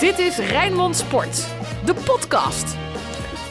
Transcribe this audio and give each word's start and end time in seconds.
Dit 0.00 0.18
is 0.18 0.38
Rijnmond 0.38 0.96
Sport, 0.96 1.46
de 1.84 1.94
podcast. 1.94 2.76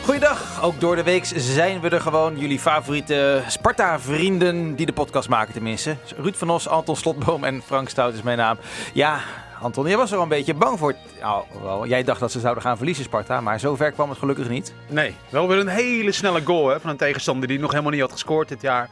Goeiedag, 0.04 0.64
ook 0.64 0.79
door 0.79 0.96
de 0.96 1.04
week 1.04 1.25
zijn 1.36 1.79
we 1.82 1.89
er 1.89 2.02
gewoon. 2.02 2.38
Jullie 2.38 2.60
favoriete 2.60 3.41
Sparta-vrienden 3.48 4.75
die 4.75 4.86
de 4.86 4.93
podcast 4.93 5.30
maken 5.30 5.54
tenminste. 5.54 5.96
Ruud 6.18 6.36
van 6.36 6.50
Os, 6.50 6.68
Anton 6.68 6.96
Slotboom 6.96 7.43
en 7.43 7.62
Frank 7.62 7.89
Stout 7.89 8.14
is 8.14 8.21
mijn 8.21 8.38
naam. 8.38 8.57
Ja, 8.93 9.20
Anton, 9.62 9.88
jij 9.88 9.98
was 9.98 10.12
er 10.12 10.18
al 10.18 10.23
een 10.23 10.30
beetje 10.30 10.54
bang 10.54 10.80
voor. 10.80 10.96
Nou, 11.21 11.43
wel, 11.62 11.88
jij 11.88 12.04
dacht 12.04 12.20
dat 12.20 12.32
ze 12.32 12.39
zouden 12.39 12.63
gaan 12.63 12.77
verliezen, 12.77 13.04
Sparta, 13.04 13.41
maar 13.41 13.59
zover 13.59 13.91
kwam 13.91 14.09
het 14.09 14.20
gelukkig 14.20 14.50
niet. 14.50 14.73
Nee, 14.88 15.16
wel 15.29 15.47
weer 15.47 15.59
een 15.59 15.68
hele 15.68 16.11
snelle 16.11 16.41
goal 16.41 16.68
hè, 16.68 16.79
van 16.79 16.89
een 16.89 16.97
tegenstander 16.97 17.47
die 17.47 17.59
nog 17.59 17.71
helemaal 17.71 17.91
niet 17.91 18.02
had 18.02 18.11
gescoord 18.11 18.47
dit 18.47 18.61
jaar. 18.61 18.89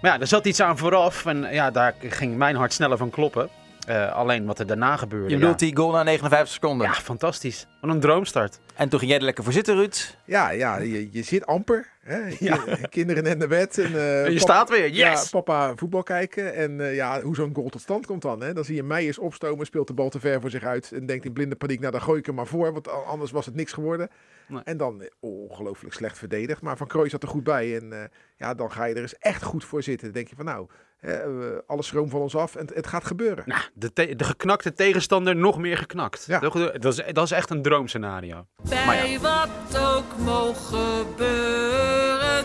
Maar 0.00 0.12
ja, 0.12 0.20
er 0.20 0.26
zat 0.26 0.46
iets 0.46 0.60
aan 0.60 0.78
vooraf 0.78 1.26
en 1.26 1.46
ja, 1.52 1.70
daar 1.70 1.94
ging 2.00 2.36
mijn 2.36 2.56
hart 2.56 2.72
sneller 2.72 2.96
van 2.96 3.10
kloppen. 3.10 3.48
Uh, 3.90 4.12
alleen 4.12 4.46
wat 4.46 4.58
er 4.58 4.66
daarna 4.66 4.96
gebeurde. 4.96 5.28
Je 5.28 5.34
bedoelt 5.34 5.60
ja. 5.60 5.66
die 5.66 5.76
goal 5.76 5.92
na 5.92 6.02
59 6.02 6.52
seconden? 6.54 6.86
Ja, 6.86 6.92
fantastisch. 6.92 7.66
Wat 7.80 7.90
een 7.90 8.00
droomstart. 8.00 8.60
En 8.74 8.88
toen 8.88 8.98
ging 8.98 9.10
jij 9.10 9.20
er 9.20 9.24
lekker 9.24 9.44
voor 9.44 9.52
zitten, 9.52 9.74
Ruud? 9.74 10.16
Ja, 10.24 10.50
ja 10.50 10.78
je, 10.78 11.08
je 11.12 11.22
zit 11.22 11.46
amper. 11.46 11.86
Hè? 12.00 12.18
Ja. 12.38 12.58
Kinderen 12.88 13.22
net 13.22 13.38
naar 13.38 13.48
bed. 13.48 13.78
En, 13.78 13.92
uh, 13.92 14.24
en 14.24 14.32
je 14.32 14.38
papa, 14.38 14.52
staat 14.52 14.68
weer, 14.68 14.88
yes! 14.90 15.22
Ja, 15.22 15.24
papa 15.30 15.72
voetbal 15.76 16.02
kijken. 16.02 16.54
En 16.54 16.78
uh, 16.78 16.94
ja, 16.94 17.22
hoe 17.22 17.34
zo'n 17.34 17.54
goal 17.54 17.68
tot 17.68 17.80
stand 17.80 18.06
komt 18.06 18.22
dan. 18.22 18.42
Hè? 18.42 18.52
Dan 18.52 18.64
zie 18.64 18.74
je 18.74 18.82
Meijers 18.82 19.18
opstomen, 19.18 19.66
speelt 19.66 19.86
de 19.86 19.94
bal 19.94 20.08
te 20.08 20.20
ver 20.20 20.40
voor 20.40 20.50
zich 20.50 20.64
uit. 20.64 20.92
En 20.92 21.06
denkt 21.06 21.24
in 21.24 21.32
blinde 21.32 21.56
paniek, 21.56 21.80
nou 21.80 21.92
dan 21.92 22.02
gooi 22.02 22.18
ik 22.18 22.26
hem 22.26 22.34
maar 22.34 22.46
voor. 22.46 22.72
Want 22.72 22.88
anders 22.88 23.30
was 23.30 23.46
het 23.46 23.54
niks 23.54 23.72
geworden. 23.72 24.08
Nee. 24.48 24.62
En 24.64 24.76
dan 24.76 25.08
ongelooflijk 25.20 25.94
slecht 25.94 26.18
verdedigd. 26.18 26.62
Maar 26.62 26.76
Van 26.76 26.86
Krooi 26.86 27.08
zat 27.08 27.22
er 27.22 27.28
goed 27.28 27.44
bij. 27.44 27.76
En 27.76 27.92
uh, 27.92 27.98
ja, 28.36 28.54
dan 28.54 28.72
ga 28.72 28.84
je 28.84 28.94
er 28.94 29.02
eens 29.02 29.18
echt 29.18 29.42
goed 29.42 29.64
voor 29.64 29.82
zitten. 29.82 30.04
Dan 30.04 30.14
denk 30.14 30.28
je 30.28 30.36
van 30.36 30.44
nou, 30.44 30.68
uh, 31.00 31.58
alle 31.66 31.82
schroom 31.82 32.10
van 32.10 32.20
ons 32.20 32.36
af 32.36 32.54
en 32.54 32.68
het 32.74 32.86
gaat 32.86 33.04
gebeuren. 33.04 33.44
Nou, 33.46 33.60
de, 33.74 33.92
te 33.92 34.16
de 34.16 34.24
geknakte 34.24 34.72
tegenstander 34.72 35.36
nog 35.36 35.58
meer 35.58 35.76
geknakt. 35.76 36.24
Ja. 36.26 36.38
Dat, 36.38 36.54
is, 36.98 37.02
dat 37.12 37.24
is 37.24 37.30
echt 37.30 37.50
een 37.50 37.62
droomscenario. 37.62 38.46
Bij 38.68 39.10
ja. 39.10 39.20
wat 39.20 39.78
ook 39.78 40.18
mogen 40.18 41.06
gebeuren. 41.06 42.44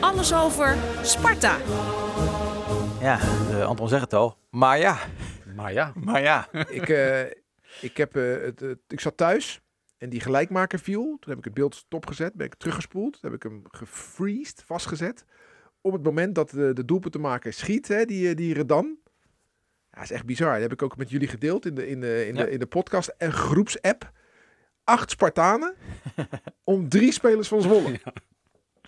Alles 0.00 0.34
over 0.34 0.76
Sparta. 1.02 1.56
Ja, 3.00 3.18
uh, 3.50 3.66
Anton 3.66 3.88
zegt 3.88 4.02
het 4.02 4.14
al. 4.14 4.36
Maar 4.50 4.78
ja. 4.78 4.98
Maar 5.54 5.72
ja. 5.72 5.92
Maar 5.94 6.22
ja. 6.22 6.48
ik, 6.78 6.88
uh, 6.88 7.20
ik, 7.80 7.96
heb, 7.96 8.14
het, 8.14 8.64
ik 8.88 9.00
zat 9.00 9.16
thuis. 9.16 9.60
En 9.98 10.08
die 10.08 10.20
gelijkmaker 10.20 10.78
viel. 10.78 11.02
Toen 11.02 11.28
heb 11.30 11.38
ik 11.38 11.44
het 11.44 11.54
beeld 11.54 11.74
stopgezet. 11.74 12.34
Ben 12.34 12.46
ik 12.46 12.54
teruggespoeld. 12.54 13.20
Toen 13.20 13.30
heb 13.30 13.44
ik 13.44 13.50
hem 13.50 13.62
gefreezed, 13.70 14.62
vastgezet. 14.66 15.24
Op 15.80 15.92
het 15.92 16.02
moment 16.02 16.34
dat 16.34 16.50
de, 16.50 16.72
de 16.72 16.84
doelpuntenmaker 16.84 17.52
schiet, 17.52 17.88
hè, 17.88 18.04
die, 18.04 18.34
die 18.34 18.54
Redan. 18.54 18.98
Ja, 19.90 19.96
dat 19.96 20.02
is 20.02 20.10
echt 20.10 20.26
bizar. 20.26 20.52
Dat 20.52 20.62
heb 20.62 20.72
ik 20.72 20.82
ook 20.82 20.96
met 20.96 21.10
jullie 21.10 21.28
gedeeld 21.28 21.66
in 21.66 21.74
de, 21.74 21.88
in 21.88 22.00
de, 22.00 22.26
in 22.26 22.34
ja. 22.34 22.44
de, 22.44 22.50
in 22.50 22.58
de 22.58 22.66
podcast. 22.66 23.14
En 23.18 23.32
groepsapp. 23.32 24.10
Acht 24.84 25.10
Spartanen. 25.10 25.74
om 26.64 26.88
drie 26.88 27.12
spelers 27.12 27.48
van 27.48 27.62
Zwolle. 27.62 27.90
Ja. 27.90 28.12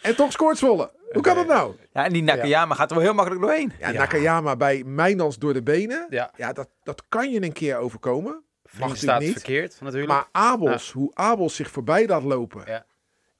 En 0.02 0.16
toch 0.16 0.32
scoort 0.32 0.58
Zwolle. 0.58 0.90
Hoe 1.12 1.22
kan 1.22 1.34
dat 1.34 1.46
nou? 1.46 1.74
Ja, 1.92 2.04
en 2.04 2.12
die 2.12 2.22
Nakayama 2.22 2.74
ja. 2.74 2.80
gaat 2.80 2.90
er 2.90 2.96
wel 2.96 3.04
heel 3.04 3.14
makkelijk 3.14 3.42
doorheen. 3.42 3.72
Ja, 3.78 3.88
ja. 3.88 3.98
Nakayama 3.98 4.56
bij 4.56 4.84
Mijnans 4.84 5.38
door 5.38 5.52
de 5.52 5.62
benen. 5.62 6.06
Ja, 6.10 6.30
ja 6.36 6.52
dat, 6.52 6.68
dat 6.82 7.02
kan 7.08 7.30
je 7.30 7.42
een 7.42 7.52
keer 7.52 7.76
overkomen. 7.76 8.42
Mag 8.78 8.96
staat 8.96 9.20
niet. 9.20 9.32
verkeerd 9.32 9.80
natuurlijk. 9.80 10.12
Maar 10.12 10.28
Abels, 10.32 10.86
ja. 10.86 10.92
hoe 10.92 11.10
Abels 11.14 11.56
zich 11.56 11.70
voorbij 11.70 12.06
laat 12.06 12.22
lopen. 12.22 12.62
Ja. 12.66 12.86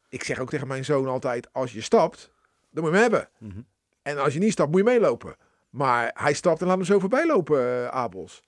Ik 0.09 0.25
zeg 0.25 0.39
ook 0.39 0.51
tegen 0.51 0.69
mijn 0.69 0.85
zoon 0.85 1.07
altijd, 1.07 1.53
als 1.53 1.73
je 1.73 1.81
stapt, 1.81 2.32
dan 2.73 2.85
moet 2.85 2.93
je 2.93 2.99
hem 2.99 3.11
hebben. 3.11 3.29
Mm 3.39 3.51
-hmm. 3.51 3.67
En 4.03 4.19
als 4.19 4.33
je 4.33 4.39
niet 4.39 4.53
stapt, 4.53 4.71
moet 4.71 4.79
je 4.79 4.85
meelopen. 4.85 5.37
Maar 5.71 6.11
hij 6.15 6.33
stapt 6.33 6.61
en 6.61 6.67
laat 6.67 6.77
hem 6.77 6.85
zo 6.85 6.99
voorbij 6.99 7.27
lopen, 7.27 7.59
uh, 7.61 7.87
Abels. 7.87 8.43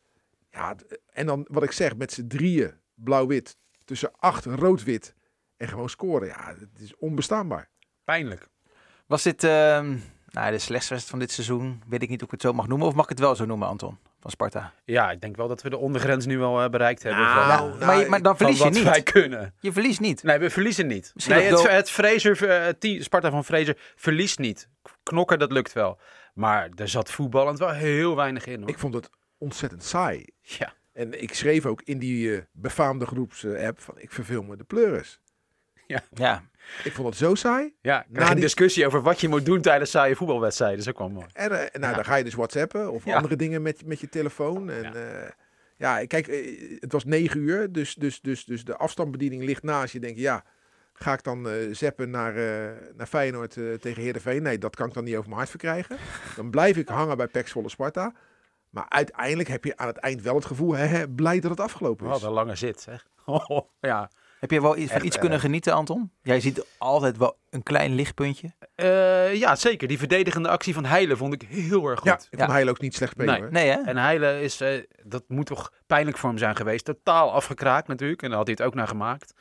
Ja, 0.51 0.77
en 1.13 1.27
dan 1.27 1.47
wat 1.51 1.63
ik 1.63 1.73
zeg, 1.73 1.97
met 1.97 2.13
z'n 2.13 2.27
drieën, 2.27 2.75
blauw-wit, 2.95 3.57
tussen 3.85 4.11
acht 4.19 4.45
rood-wit 4.45 5.15
en 5.57 5.69
gewoon 5.69 5.89
scoren. 5.89 6.29
Ja, 6.29 6.55
het 6.59 6.81
is 6.81 6.97
onbestaanbaar. 6.97 7.69
Pijnlijk. 8.05 8.49
Was 9.07 9.23
dit 9.23 9.45
uh, 9.45 9.51
nou, 10.27 10.51
de 10.51 10.59
slechtste 10.59 11.01
van 11.01 11.19
dit 11.19 11.31
seizoen? 11.31 11.83
Weet 11.87 12.03
ik 12.03 12.09
niet 12.09 12.21
of 12.21 12.27
ik 12.27 12.33
het 12.33 12.41
zo 12.41 12.53
mag 12.53 12.67
noemen. 12.67 12.87
Of 12.87 12.95
mag 12.95 13.05
ik 13.05 13.11
het 13.11 13.19
wel 13.19 13.37
zo 13.37 13.45
noemen, 13.45 13.69
Anton? 13.69 13.99
Van 14.25 14.33
Sparta. 14.33 14.73
Ja, 14.85 15.11
ik 15.11 15.21
denk 15.21 15.37
wel 15.37 15.49
dat 15.49 15.63
we 15.63 15.71
de 15.71 15.77
ondergrens 15.77 16.27
nu 16.27 16.39
wel 16.39 16.63
uh, 16.63 16.69
bereikt 16.69 17.03
hebben. 17.03 17.25
Nou, 17.25 17.39
van, 17.39 17.49
nou, 17.49 17.85
maar, 17.85 17.99
je, 17.99 18.09
maar, 18.09 18.23
dan 18.23 18.37
verlies 18.37 18.59
je 18.59 18.71
niet. 18.71 18.83
wij 18.83 19.03
kunnen. 19.03 19.55
Je 19.61 19.73
verliest 19.73 20.01
niet. 20.01 20.23
Nee, 20.23 20.39
we 20.39 20.51
verliezen 20.51 20.87
niet. 20.87 21.11
Misschien 21.15 21.37
nee, 21.37 21.45
het, 21.45 21.57
door... 21.57 21.69
het 21.69 21.91
Fraser, 21.91 22.75
uh, 22.83 23.01
Sparta 23.01 23.31
van 23.31 23.45
Fraser 23.45 23.77
verliest 23.97 24.39
niet. 24.39 24.69
Knokken, 25.03 25.39
dat 25.39 25.53
lukt 25.53 25.73
wel. 25.73 25.99
Maar 26.35 26.69
er 26.77 26.89
zat 26.89 27.11
voetballend 27.11 27.59
wel 27.59 27.71
heel 27.71 28.17
weinig 28.17 28.47
in. 28.47 28.61
Hoor. 28.61 28.69
Ik 28.69 28.79
vond 28.79 28.95
het 28.95 29.11
ontzettend 29.39 29.85
saai. 29.85 30.27
Ja. 30.41 30.73
En 30.93 31.23
ik 31.23 31.35
schreef 31.35 31.67
ook 31.67 31.83
in 31.83 31.99
die 31.99 32.29
uh, 32.29 32.41
befaamde 32.53 33.07
groepsapp 33.07 33.81
van 33.81 33.99
ik 33.99 34.13
verveel 34.13 34.43
me 34.43 34.57
de 34.57 34.65
pleuris. 34.65 35.21
Ja. 35.87 36.03
ja. 36.11 36.43
Ik 36.85 36.93
vond 36.93 37.09
het 37.09 37.17
zo 37.17 37.35
saai. 37.35 37.75
Ja, 37.81 38.05
na 38.09 38.27
een 38.27 38.33
die... 38.33 38.41
discussie 38.41 38.87
over 38.87 39.03
wat 39.03 39.21
je 39.21 39.29
moet 39.29 39.45
doen 39.45 39.61
tijdens 39.61 39.91
saaie 39.91 40.17
voetbalwedstrijden. 40.17 40.79
Dat 40.79 40.87
is 40.87 40.93
ook 40.93 40.99
wel 40.99 41.09
mooi. 41.11 41.27
En, 41.33 41.51
uh, 41.51 41.59
nou, 41.59 41.69
ja. 41.73 41.93
dan 41.93 42.05
ga 42.05 42.15
je 42.15 42.25
dus 42.25 42.35
whatsappen 42.35 42.93
of 42.93 43.05
ja. 43.05 43.17
andere 43.17 43.37
dingen 43.37 43.63
met, 43.63 43.87
met 43.87 44.01
je 44.01 44.09
telefoon. 44.09 44.71
En, 44.71 44.83
ja. 44.83 44.95
Uh, 44.95 45.29
ja, 45.77 46.07
kijk, 46.07 46.29
uh, 46.29 46.81
het 46.81 46.93
was 46.93 47.05
negen 47.05 47.41
uur, 47.41 47.73
dus, 47.73 47.95
dus, 47.95 48.21
dus, 48.21 48.45
dus 48.45 48.65
de 48.65 48.77
afstandsbediening 48.77 49.43
ligt 49.43 49.63
naast 49.63 49.93
je. 49.93 50.01
Denk 50.01 50.17
je, 50.17 50.23
ja, 50.23 50.45
ga 50.93 51.13
ik 51.13 51.23
dan 51.23 51.49
zeppen 51.73 52.11
naar, 52.11 52.35
naar 52.97 53.07
Feyenoord 53.07 53.53
tegen 53.81 54.03
Heerenveen? 54.03 54.43
Nee, 54.43 54.59
dat 54.59 54.77
kan 54.77 54.87
ik 54.87 54.95
dan 54.95 55.05
niet 55.05 55.15
over 55.15 55.27
mijn 55.27 55.39
hart 55.39 55.51
verkrijgen. 55.51 55.97
Dan 56.37 56.51
blijf 56.51 56.77
ik 56.77 56.89
hangen 56.99 57.17
bij 57.17 57.29
Pax 57.29 57.53
Volle 57.53 57.69
Sparta. 57.69 58.13
Maar 58.75 58.87
uiteindelijk 58.89 59.49
heb 59.49 59.65
je 59.65 59.77
aan 59.77 59.87
het 59.87 59.97
eind 59.97 60.23
wel 60.23 60.35
het 60.35 60.45
gevoel, 60.45 60.77
hè, 60.77 61.09
blij 61.09 61.41
dat 61.41 61.51
het 61.51 61.61
afgelopen 61.61 62.07
is. 62.07 62.13
Wat 62.13 62.23
een 62.23 62.31
lange 62.31 62.55
zit, 62.55 62.81
zeg. 62.81 63.07
Oh, 63.25 63.59
ja. 63.81 64.11
Heb 64.45 64.53
je 64.53 64.61
wel 64.61 64.77
iets, 64.77 64.93
van 64.93 65.05
iets 65.05 65.19
kunnen 65.19 65.39
uh, 65.39 65.45
genieten, 65.45 65.73
Anton? 65.73 66.11
Jij 66.23 66.41
ziet 66.41 66.67
altijd 66.79 67.17
wel 67.17 67.39
een 67.51 67.63
klein 67.63 67.95
lichtpuntje. 67.95 68.53
Uh, 68.77 69.35
ja, 69.35 69.57
zeker. 69.57 69.89
Die 69.89 69.99
verdedigende 69.99 70.49
actie 70.49 70.75
van 70.75 70.85
Heilen 70.85 71.17
vond 71.17 71.35
ik 71.35 71.43
heel 71.49 71.87
erg 71.89 71.99
goed. 71.99 72.09
Ja, 72.09 72.15
ik 72.15 72.27
vond 72.31 72.43
ja. 72.43 72.51
Heilen 72.51 72.73
ook 72.73 72.81
niet 72.81 72.95
slecht 72.95 73.13
spelen. 73.13 73.41
Nee, 73.41 73.51
nee 73.51 73.69
hè? 73.69 73.81
En 73.83 73.97
Heilen 73.97 74.41
is, 74.41 74.61
uh, 74.61 74.83
dat 75.03 75.25
moet 75.29 75.47
toch 75.47 75.73
pijnlijk 75.87 76.19
voor 76.19 76.29
hem 76.29 76.39
zijn 76.39 76.57
geweest. 76.57 76.85
Totaal 76.85 77.33
afgekraakt 77.33 77.89
natuurlijk. 77.89 78.23
En 78.23 78.29
daar 78.29 78.39
had 78.39 78.47
hij 78.47 78.57
het 78.59 78.67
ook 78.67 78.75
naar 78.75 78.89
gemaakt. 78.89 79.35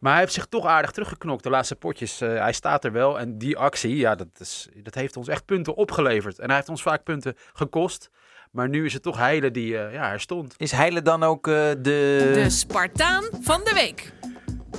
Maar 0.00 0.12
hij 0.12 0.20
heeft 0.20 0.32
zich 0.32 0.46
toch 0.46 0.66
aardig 0.66 0.90
teruggeknokt, 0.90 1.42
de 1.42 1.50
laatste 1.50 1.76
potjes. 1.76 2.22
Uh, 2.22 2.38
hij 2.38 2.52
staat 2.52 2.84
er 2.84 2.92
wel. 2.92 3.18
En 3.18 3.38
die 3.38 3.56
actie, 3.56 3.96
ja, 3.96 4.14
dat, 4.14 4.28
is, 4.38 4.68
dat 4.74 4.94
heeft 4.94 5.16
ons 5.16 5.28
echt 5.28 5.44
punten 5.44 5.74
opgeleverd. 5.74 6.38
En 6.38 6.46
hij 6.46 6.56
heeft 6.56 6.68
ons 6.68 6.82
vaak 6.82 7.02
punten 7.02 7.36
gekost. 7.52 8.10
Maar 8.52 8.68
nu 8.68 8.84
is 8.84 8.92
het 8.92 9.02
toch 9.02 9.16
Heilen 9.16 9.52
die 9.52 9.72
uh, 9.72 9.92
ja, 9.92 10.12
er 10.12 10.20
stond. 10.20 10.54
Is 10.56 10.72
Heilen 10.72 11.04
dan 11.04 11.22
ook 11.22 11.46
uh, 11.46 11.54
de... 11.54 12.30
De 12.32 12.50
Spartaan 12.50 13.24
van 13.40 13.60
de 13.64 13.72
week. 13.74 14.12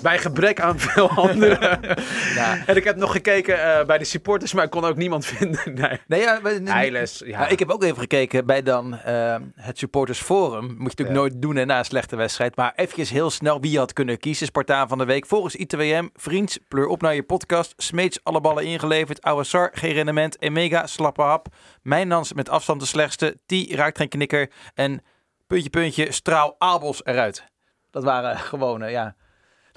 Bij 0.02 0.18
gebrek 0.18 0.60
aan 0.60 0.80
veel 0.80 1.10
anderen. 1.28 1.80
ja. 2.36 2.66
En 2.66 2.76
ik 2.76 2.84
heb 2.84 2.96
nog 2.96 3.12
gekeken 3.12 3.56
uh, 3.56 3.86
bij 3.86 3.98
de 3.98 4.04
supporters, 4.04 4.54
maar 4.54 4.64
ik 4.64 4.70
kon 4.70 4.86
ook 4.86 4.96
niemand 4.96 5.26
vinden. 5.26 5.60
Nee, 5.80 6.00
nee, 6.08 6.22
ja, 6.22 6.40
maar, 6.42 6.54
ja. 6.54 7.40
Nou, 7.40 7.52
ik 7.52 7.60
heb 7.60 7.70
ook 7.70 7.84
even 7.84 7.98
gekeken 7.98 8.46
bij 8.46 8.64
dan 8.64 9.00
uh, 9.08 9.36
het 9.56 9.78
supporters 9.78 10.22
forum. 10.22 10.66
Moet 10.66 10.78
je 10.78 10.84
natuurlijk 10.84 11.10
ja. 11.10 11.16
nooit 11.16 11.42
doen 11.42 11.56
hè, 11.56 11.66
na 11.66 11.78
een 11.78 11.86
slechte 11.86 12.16
wedstrijd. 12.16 12.56
Maar 12.56 12.74
eventjes 12.76 13.10
heel 13.10 13.30
snel 13.30 13.62
wie 13.62 13.72
je 13.72 13.78
had 13.78 13.94
kunnen 13.94 14.18
kiezen. 14.18 14.46
Spartaan 14.46 14.88
van 14.88 14.98
de 14.98 15.06
week. 15.06 15.26
Volgens 15.26 15.56
ITWM, 15.56 16.08
vriends, 16.14 16.60
pleur 16.68 16.88
op 16.88 17.02
naar 17.02 17.16
je 17.16 17.24
podcast. 17.24 17.74
Smeets 17.78 18.20
alle 18.24 18.42
ballen 18.42 18.66
ingeleverd. 18.66 19.22
Ouassar, 19.22 19.70
geen 19.74 19.94
rendement. 19.94 20.42
Emega, 20.42 20.88
slappe 20.88 21.22
hap. 21.22 21.48
Mijnans 21.82 22.34
met 22.34 22.50
afstand 22.50 22.80
de 22.80 22.86
slechtste. 22.86 23.38
T 23.46 23.74
raakt 23.74 23.98
geen 23.98 24.10
knikker. 24.10 24.50
En 24.74 25.02
puntje, 25.48 25.70
puntje, 25.70 26.12
straal 26.12 26.56
Abels 26.58 27.06
eruit. 27.06 27.44
Dat 27.92 28.04
waren 28.04 28.38
gewoon, 28.38 28.84
uh, 28.84 28.92
ja... 28.92 29.16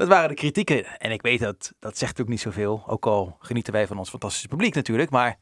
Dat 0.02 0.10
waren 0.10 0.28
de 0.28 0.34
kritieken. 0.34 0.98
En 0.98 1.10
ik 1.10 1.22
weet 1.22 1.40
dat, 1.40 1.72
dat 1.78 1.98
zegt 1.98 2.20
ook 2.20 2.28
niet 2.28 2.40
zoveel. 2.40 2.84
Ook 2.86 3.06
al 3.06 3.36
genieten 3.40 3.72
wij 3.72 3.86
van 3.86 3.98
ons 3.98 4.10
fantastische 4.10 4.48
publiek 4.48 4.74
natuurlijk. 4.74 5.10
Maar 5.10 5.38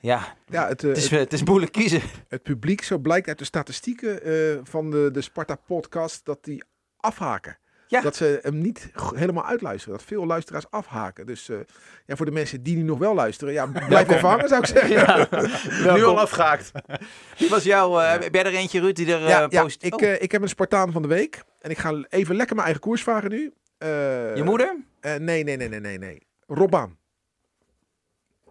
ja, 0.00 0.36
ja 0.46 0.68
het, 0.68 0.82
het, 0.82 0.96
is, 0.96 1.10
het 1.10 1.32
is 1.32 1.44
moeilijk 1.44 1.72
kiezen. 1.72 2.00
Het 2.28 2.42
publiek, 2.42 2.82
zo 2.82 2.98
blijkt 2.98 3.28
uit 3.28 3.38
de 3.38 3.44
statistieken 3.44 4.28
uh, 4.28 4.60
van 4.62 4.90
de, 4.90 5.08
de 5.12 5.20
Sparta-podcast, 5.20 6.24
dat 6.24 6.44
die 6.44 6.62
afhaken. 6.96 7.58
Ja. 7.86 8.00
Dat 8.00 8.16
ze 8.16 8.38
hem 8.42 8.60
niet 8.60 8.90
helemaal 9.14 9.46
uitluisteren. 9.46 9.98
Dat 9.98 10.06
veel 10.06 10.26
luisteraars 10.26 10.70
afhaken. 10.70 11.26
Dus 11.26 11.48
uh, 11.48 11.58
ja, 12.06 12.16
voor 12.16 12.26
de 12.26 12.32
mensen 12.32 12.62
die 12.62 12.76
nu 12.76 12.82
nog 12.82 12.98
wel 12.98 13.14
luisteren, 13.14 13.52
ja, 13.52 13.66
blijf 13.66 14.08
even 14.08 14.28
hangen 14.28 14.48
zou 14.48 14.60
ik 14.60 14.66
zeggen. 14.66 14.90
Ja. 14.90 15.28
nu 15.96 16.04
al 16.04 16.20
afgehaakt. 16.20 16.70
Wie 17.38 17.48
was 17.48 17.64
jouw, 17.64 18.00
uh, 18.00 18.10
heb 18.10 18.34
jij 18.34 18.44
er 18.44 18.54
eentje 18.54 18.80
Ruud 18.80 18.96
die 18.96 19.14
er 19.14 19.28
ja, 19.28 19.46
ja, 19.48 19.62
positief... 19.62 19.92
Ik, 19.92 20.02
uh, 20.02 20.22
ik 20.22 20.32
heb 20.32 20.42
een 20.42 20.48
Spartaan 20.48 20.92
van 20.92 21.02
de 21.02 21.08
week. 21.08 21.42
En 21.60 21.70
ik 21.70 21.78
ga 21.78 22.04
even 22.08 22.36
lekker 22.36 22.54
mijn 22.54 22.66
eigen 22.66 22.84
koers 22.84 23.02
varen 23.02 23.30
nu. 23.30 23.52
Uh, 23.82 24.36
Je 24.36 24.42
moeder? 24.44 24.76
Uh, 25.00 25.14
nee, 25.14 25.44
nee, 25.44 25.56
nee, 25.56 25.68
nee, 25.68 25.80
nee, 25.80 25.98
nee. 25.98 26.26
Rob 26.46 26.70
Baan. 26.70 26.98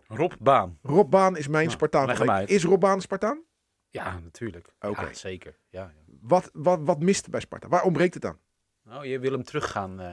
Rob 0.07 0.33
Baan. 0.39 0.77
Rob 0.81 1.09
Baan 1.09 1.37
is 1.37 1.47
mijn 1.47 1.65
nou, 1.65 1.77
Spartaan. 1.77 2.47
Is 2.47 2.63
Rob 2.63 2.79
Baan 2.79 3.01
Spartaan? 3.01 3.43
Ja, 3.89 4.19
natuurlijk. 4.19 4.73
Oké. 4.79 4.87
Okay. 4.87 5.05
Ja, 5.05 5.13
zeker. 5.13 5.57
Ja, 5.69 5.81
ja. 5.81 6.13
Wat, 6.21 6.49
wat, 6.53 6.79
wat 6.83 6.99
mist 6.99 7.29
bij 7.29 7.39
Sparta? 7.39 7.67
Waar 7.67 7.83
ontbreekt 7.83 8.13
het 8.13 8.23
dan? 8.23 8.37
Nou, 8.83 9.05
je 9.05 9.19
wil 9.19 9.31
hem 9.31 9.43
teruggaan. 9.43 10.01
Uh... 10.01 10.11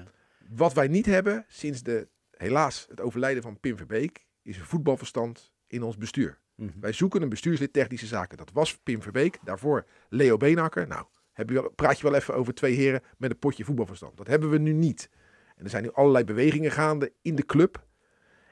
Wat 0.48 0.72
wij 0.72 0.88
niet 0.88 1.06
hebben 1.06 1.44
sinds 1.48 1.82
de, 1.82 2.08
helaas 2.30 2.86
het 2.88 3.00
overlijden 3.00 3.42
van 3.42 3.60
Pim 3.60 3.76
Verbeek, 3.76 4.26
is 4.42 4.58
een 4.58 4.64
voetbalverstand 4.64 5.52
in 5.66 5.82
ons 5.82 5.96
bestuur. 5.96 6.40
Mm 6.54 6.69
-hmm. 6.69 6.80
Wij 6.80 6.92
zoeken 6.92 7.22
een 7.22 7.28
bestuurslid 7.28 7.72
technische 7.72 8.06
zaken. 8.06 8.36
Dat 8.36 8.50
was 8.52 8.78
Pim 8.78 9.02
Verbeek. 9.02 9.38
Daarvoor 9.44 9.86
Leo 10.08 10.36
Beenakker. 10.36 10.86
Nou, 10.86 11.06
heb 11.36 11.48
je 11.48 11.54
wel, 11.54 11.70
praat 11.70 11.98
je 11.98 12.02
wel 12.02 12.14
even 12.14 12.34
over 12.34 12.54
twee 12.54 12.74
heren 12.74 13.02
met 13.18 13.30
een 13.30 13.38
potje 13.38 13.64
voetbalverstand. 13.64 14.16
Dat 14.16 14.26
hebben 14.26 14.50
we 14.50 14.58
nu 14.58 14.72
niet. 14.72 15.10
En 15.56 15.64
er 15.64 15.70
zijn 15.70 15.82
nu 15.82 15.92
allerlei 15.92 16.24
bewegingen 16.24 16.70
gaande 16.70 17.12
in 17.22 17.34
de 17.34 17.46
club. 17.46 17.86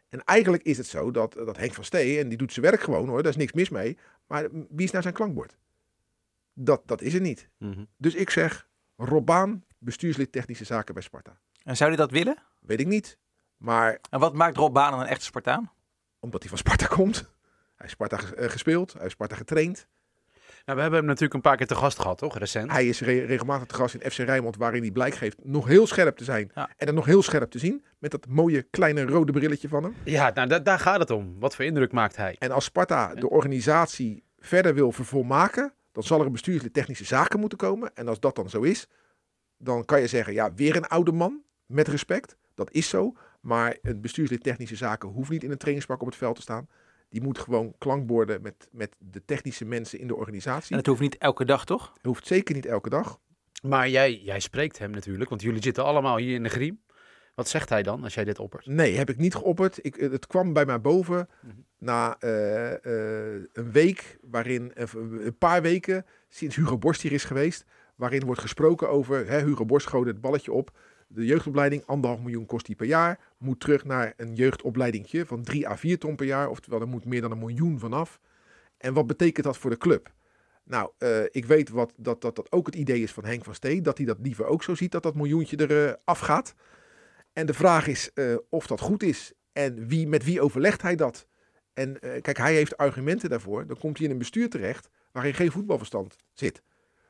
En 0.08 0.24
eigenlijk 0.24 0.62
is 0.62 0.76
het 0.76 0.86
zo 0.86 1.10
dat, 1.10 1.32
dat 1.32 1.56
Henk 1.56 1.74
van 1.74 1.84
Stee, 1.84 2.18
en 2.18 2.28
die 2.28 2.38
doet 2.38 2.52
zijn 2.52 2.66
werk 2.66 2.80
gewoon 2.80 3.08
hoor, 3.08 3.22
daar 3.22 3.32
is 3.32 3.38
niks 3.38 3.52
mis 3.52 3.68
mee. 3.68 3.98
Maar 4.26 4.48
wie 4.50 4.84
is 4.84 4.90
nou 4.90 5.02
zijn 5.02 5.14
klankbord? 5.14 5.56
Dat, 6.52 6.82
dat 6.86 7.00
is 7.02 7.14
er 7.14 7.20
niet. 7.20 7.48
Mhm. 7.58 7.84
Dus 7.96 8.14
ik 8.14 8.30
zeg, 8.30 8.68
Robaan, 8.96 9.64
bestuurslid 9.78 10.32
technische 10.32 10.64
zaken 10.64 10.94
bij 10.94 11.02
Sparta. 11.02 11.38
En 11.62 11.76
zou 11.76 11.90
hij 11.90 11.98
dat 11.98 12.10
willen? 12.10 12.36
Weet 12.60 12.80
ik 12.80 12.86
niet. 12.86 13.18
Maar 13.56 13.98
En 14.10 14.20
wat 14.20 14.34
maakt 14.34 14.56
Rob 14.56 14.74
Baan 14.74 15.00
een 15.00 15.06
echte 15.06 15.24
Spartaan? 15.24 15.72
omdat 16.24 16.40
hij 16.40 16.48
van 16.48 16.58
Sparta 16.58 16.86
komt. 16.96 17.16
Hij 17.16 17.26
heeft 17.76 17.92
Sparta 17.92 18.18
eh, 18.18 18.50
gespeeld, 18.50 18.92
hij 18.92 19.00
heeft 19.00 19.12
Sparta 19.12 19.36
getraind. 19.36 19.86
Nou, 20.64 20.76
we 20.76 20.82
hebben 20.82 20.98
hem 21.00 21.08
natuurlijk 21.08 21.34
een 21.34 21.40
paar 21.40 21.56
keer 21.56 21.66
te 21.66 21.74
gast 21.74 21.98
gehad, 21.98 22.18
toch? 22.18 22.38
Recent. 22.38 22.70
Hij 22.70 22.86
is 22.88 23.00
re- 23.00 23.24
regelmatig 23.24 23.66
te 23.66 23.74
gast 23.74 23.94
in 23.94 24.10
FC 24.10 24.16
Rijnmond, 24.18 24.56
waarin 24.56 24.82
hij 24.82 24.90
blijk 24.90 25.14
geeft 25.14 25.44
nog 25.44 25.66
heel 25.66 25.86
scherp 25.86 26.16
te 26.16 26.24
zijn. 26.24 26.50
Ja. 26.54 26.70
En 26.76 26.86
er 26.86 26.94
nog 26.94 27.04
heel 27.04 27.22
scherp 27.22 27.50
te 27.50 27.58
zien, 27.58 27.84
met 27.98 28.10
dat 28.10 28.26
mooie 28.28 28.62
kleine 28.62 29.04
rode 29.06 29.32
brilletje 29.32 29.68
van 29.68 29.82
hem. 29.82 29.94
Ja, 30.04 30.30
nou, 30.34 30.48
da- 30.48 30.58
daar 30.58 30.78
gaat 30.78 30.98
het 30.98 31.10
om. 31.10 31.36
Wat 31.38 31.54
voor 31.54 31.64
indruk 31.64 31.92
maakt 31.92 32.16
hij? 32.16 32.36
En 32.38 32.50
als 32.50 32.64
Sparta 32.64 33.14
de 33.14 33.28
organisatie 33.30 34.24
verder 34.38 34.74
wil 34.74 34.92
vervolmaken, 34.92 35.72
dan 35.92 36.02
zal 36.02 36.20
er 36.20 36.26
een 36.26 36.32
bestuurslid 36.32 36.72
technische 36.74 37.04
zaken 37.04 37.40
moeten 37.40 37.58
komen. 37.58 37.90
En 37.94 38.08
als 38.08 38.20
dat 38.20 38.36
dan 38.36 38.50
zo 38.50 38.60
is, 38.62 38.88
dan 39.58 39.84
kan 39.84 40.00
je 40.00 40.06
zeggen, 40.06 40.32
ja, 40.32 40.54
weer 40.54 40.76
een 40.76 40.86
oude 40.88 41.12
man, 41.12 41.42
met 41.66 41.88
respect. 41.88 42.36
Dat 42.54 42.70
is 42.72 42.88
zo. 42.88 43.12
Maar 43.40 43.76
een 43.82 44.00
bestuurslid 44.00 44.42
technische 44.42 44.76
zaken 44.76 45.08
hoeft 45.08 45.30
niet 45.30 45.44
in 45.44 45.50
een 45.50 45.58
trainingspak 45.58 46.00
op 46.00 46.06
het 46.06 46.16
veld 46.16 46.36
te 46.36 46.42
staan. 46.42 46.68
Die 47.14 47.22
moet 47.22 47.38
gewoon 47.38 47.74
klankborden 47.78 48.42
met, 48.42 48.68
met 48.72 48.96
de 48.98 49.24
technische 49.24 49.64
mensen 49.64 49.98
in 49.98 50.06
de 50.06 50.14
organisatie. 50.14 50.70
En 50.70 50.76
dat 50.76 50.86
hoeft 50.86 51.00
niet 51.00 51.18
elke 51.18 51.44
dag, 51.44 51.64
toch? 51.64 51.92
hoeft 52.02 52.26
zeker 52.26 52.54
niet 52.54 52.66
elke 52.66 52.88
dag. 52.88 53.20
Maar 53.62 53.88
jij, 53.88 54.20
jij 54.20 54.40
spreekt 54.40 54.78
hem 54.78 54.90
natuurlijk, 54.90 55.30
want 55.30 55.42
jullie 55.42 55.62
zitten 55.62 55.84
allemaal 55.84 56.16
hier 56.16 56.34
in 56.34 56.42
de 56.42 56.48
griem. 56.48 56.80
Wat 57.34 57.48
zegt 57.48 57.68
hij 57.68 57.82
dan 57.82 58.02
als 58.02 58.14
jij 58.14 58.24
dit 58.24 58.38
oppert? 58.38 58.66
Nee, 58.66 58.96
heb 58.96 59.10
ik 59.10 59.16
niet 59.16 59.34
geopperd. 59.34 59.78
Ik, 59.82 59.96
eh, 59.96 60.10
het 60.10 60.26
kwam 60.26 60.52
bij 60.52 60.64
mij 60.64 60.80
boven 60.80 61.28
Mhm. 61.40 61.52
na 61.78 62.16
eh, 62.18 62.72
eh, 62.72 63.42
een 63.52 63.72
week, 63.72 64.18
waarin, 64.20 64.72
een 64.74 65.38
paar 65.38 65.62
weken, 65.62 66.06
sinds 66.28 66.56
Hugo 66.56 66.78
Borst 66.78 67.02
hier 67.02 67.12
is 67.12 67.24
geweest, 67.24 67.64
waarin 67.96 68.24
wordt 68.24 68.40
gesproken 68.40 68.88
over, 68.88 69.28
hè, 69.28 69.40
Hugo 69.44 69.64
Borst 69.64 69.86
gooide 69.86 70.10
het 70.10 70.20
balletje 70.20 70.52
op, 70.52 70.70
de 71.14 71.26
jeugdopleiding, 71.26 71.86
anderhalf 71.86 72.20
miljoen 72.20 72.46
kost 72.46 72.66
die 72.66 72.76
per 72.76 72.86
jaar, 72.86 73.18
moet 73.38 73.60
terug 73.60 73.84
naar 73.84 74.14
een 74.16 74.34
jeugdopleidingje 74.34 75.26
van 75.26 75.42
3 75.42 75.68
à 75.68 75.76
4 75.76 75.98
ton 75.98 76.16
per 76.16 76.26
jaar, 76.26 76.48
oftewel 76.48 76.80
er 76.80 76.88
moet 76.88 77.04
meer 77.04 77.20
dan 77.20 77.30
een 77.30 77.38
miljoen 77.38 77.78
vanaf. 77.78 78.20
En 78.76 78.94
wat 78.94 79.06
betekent 79.06 79.46
dat 79.46 79.58
voor 79.58 79.70
de 79.70 79.76
club? 79.76 80.12
Nou, 80.64 80.90
eh, 80.98 81.22
ik 81.30 81.44
weet 81.44 81.68
wat, 81.68 81.92
dat, 81.96 82.20
dat 82.20 82.36
dat 82.36 82.52
ook 82.52 82.66
het 82.66 82.74
idee 82.74 83.02
is 83.02 83.12
van 83.12 83.24
Henk 83.24 83.44
van 83.44 83.54
Stee, 83.54 83.80
dat 83.80 83.96
hij 83.96 84.06
dat 84.06 84.18
liever 84.22 84.46
ook 84.46 84.62
zo 84.62 84.74
ziet, 84.74 84.92
dat 84.92 85.02
dat 85.02 85.14
miljoentje 85.14 85.56
er 85.56 85.88
eh, 85.88 85.94
afgaat. 86.04 86.54
En 87.32 87.46
de 87.46 87.54
vraag 87.54 87.86
is 87.86 88.12
eh, 88.12 88.36
of 88.48 88.66
dat 88.66 88.80
goed 88.80 89.02
is 89.02 89.32
en 89.52 89.86
wie, 89.86 90.08
met 90.08 90.24
wie 90.24 90.40
overlegt 90.40 90.82
hij 90.82 90.96
dat? 90.96 91.26
En 91.72 91.98
kijk, 92.00 92.36
hij 92.36 92.54
heeft 92.54 92.76
argumenten 92.76 93.30
daarvoor. 93.30 93.66
Dan 93.66 93.78
komt 93.78 93.96
hij 93.96 94.06
in 94.06 94.12
een 94.12 94.18
bestuur 94.18 94.50
terecht 94.50 94.88
waarin 95.12 95.34
geen 95.34 95.50
voetbalverstand 95.50 96.16
zit. 96.32 96.62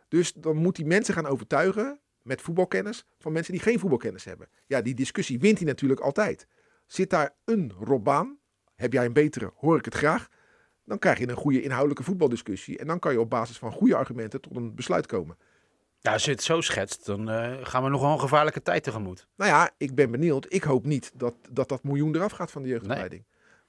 Dus 0.08 0.32
dan 0.32 0.56
moet 0.56 0.76
hij 0.76 0.86
mensen 0.86 1.14
gaan 1.14 1.26
overtuigen 1.26 2.00
met 2.24 2.40
voetbalkennis 2.40 3.06
van 3.18 3.32
mensen 3.32 3.52
die 3.52 3.62
geen 3.62 3.78
voetbalkennis 3.78 4.24
hebben. 4.24 4.48
Ja, 4.66 4.80
die 4.80 4.94
discussie 4.94 5.38
wint 5.38 5.58
hij 5.58 5.66
natuurlijk 5.66 6.00
altijd. 6.00 6.46
Zit 6.86 7.10
daar 7.10 7.34
een 7.44 7.72
Robaan, 7.78 8.38
heb 8.74 8.92
jij 8.92 9.04
een 9.04 9.12
betere, 9.12 9.52
hoor 9.54 9.78
ik 9.78 9.84
het 9.84 9.94
graag. 9.94 10.28
Dan 10.84 10.98
krijg 10.98 11.18
je 11.18 11.28
een 11.28 11.36
goede 11.36 11.62
inhoudelijke 11.62 12.02
voetbaldiscussie. 12.02 12.78
En 12.78 12.86
dan 12.86 12.98
kan 12.98 13.12
je 13.12 13.20
op 13.20 13.30
basis 13.30 13.58
van 13.58 13.72
goede 13.72 13.96
argumenten 13.96 14.40
tot 14.40 14.56
een 14.56 14.74
besluit 14.74 15.06
komen. 15.06 15.36
Ja, 15.98 16.12
als 16.12 16.24
je 16.24 16.30
het 16.30 16.42
zo 16.42 16.60
schetst, 16.60 17.06
dan 17.06 17.30
eh, 17.30 17.52
gaan 17.62 17.82
we 17.82 17.88
nogal 17.88 18.12
een 18.12 18.20
gevaarlijke 18.20 18.62
tijd 18.62 18.82
tegemoet. 18.82 19.26
Nou 19.36 19.50
ja, 19.50 19.70
ik 19.76 19.94
ben 19.94 20.10
benieuwd. 20.10 20.46
Ik 20.48 20.62
hoop 20.62 20.86
niet 20.86 21.12
dat 21.14 21.34
dat, 21.50 21.68
dat 21.68 21.82
miljoen 21.82 22.14
eraf 22.14 22.32
gaat 22.32 22.50
van 22.50 22.62
de 22.62 22.68
jeugdopleiding. 22.68 23.24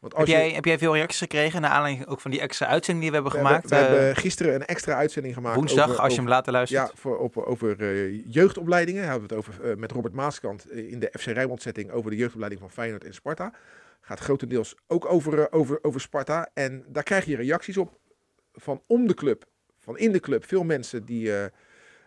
Want 0.06 0.18
Heb 0.18 0.28
als 0.28 0.36
je- 0.36 0.44
jij, 0.46 0.52
heb 0.56 0.66
jij 0.66 0.78
veel 0.78 0.94
reacties 0.94 1.20
gekregen 1.20 1.62
naar 1.62 1.70
aanleiding 1.72 2.08
ook 2.08 2.20
van 2.22 2.32
die 2.32 2.40
extra 2.40 2.68
uitzending 2.68 3.00
die 3.06 3.10
we 3.10 3.22
hebben 3.22 3.40
gemaakt? 3.42 3.70
we 3.70 3.76
eh, 3.76 3.82
hebben 3.82 4.16
gisteren 4.16 4.54
een 4.56 4.66
extra 4.66 4.96
uitzending 4.96 5.34
gemaakt. 5.34 5.56
woensdag, 5.56 5.90
over- 5.90 6.02
als 6.02 6.14
je 6.14 6.20
hem 6.20 6.30
later 6.30 6.52
luistert. 6.52 6.88
Ja, 6.88 6.92
voor, 6.96 7.18
op, 7.18 7.38
over 7.38 7.80
eh, 7.82 8.26
jeugdopleidingen. 8.34 9.14
We 9.16 9.22
het 9.22 9.34
over 9.34 9.70
eh, 9.70 9.76
met 9.76 9.92
Robert 9.92 10.14
Maaskant 10.14 10.72
in 10.72 11.00
de 11.00 11.14
FC 11.20 11.26
Rijnmond 11.26 11.62
setting 11.62 11.92
over 11.92 12.12
de 12.12 12.18
jeugdopleiding 12.18 12.62
van 12.62 12.72
Feyenoord 12.72 13.04
en 13.04 13.14
Sparta. 13.14 13.54
Gaat 14.02 14.20
grotendeels 14.20 14.76
ook 14.88 15.06
over, 15.12 15.52
over, 15.52 15.80
over 15.82 16.02
Sparta. 16.02 16.50
En 16.54 16.86
daar 16.88 17.04
krijg 17.04 17.26
je 17.26 17.36
reacties 17.36 17.78
op 17.78 17.98
van 18.54 18.82
om 18.88 19.08
de 19.08 19.14
club, 19.14 19.46
van 19.80 19.98
in 19.98 20.12
de 20.12 20.20
club. 20.20 20.46
Veel 20.48 20.64
mensen 20.64 21.06
die 21.06 21.32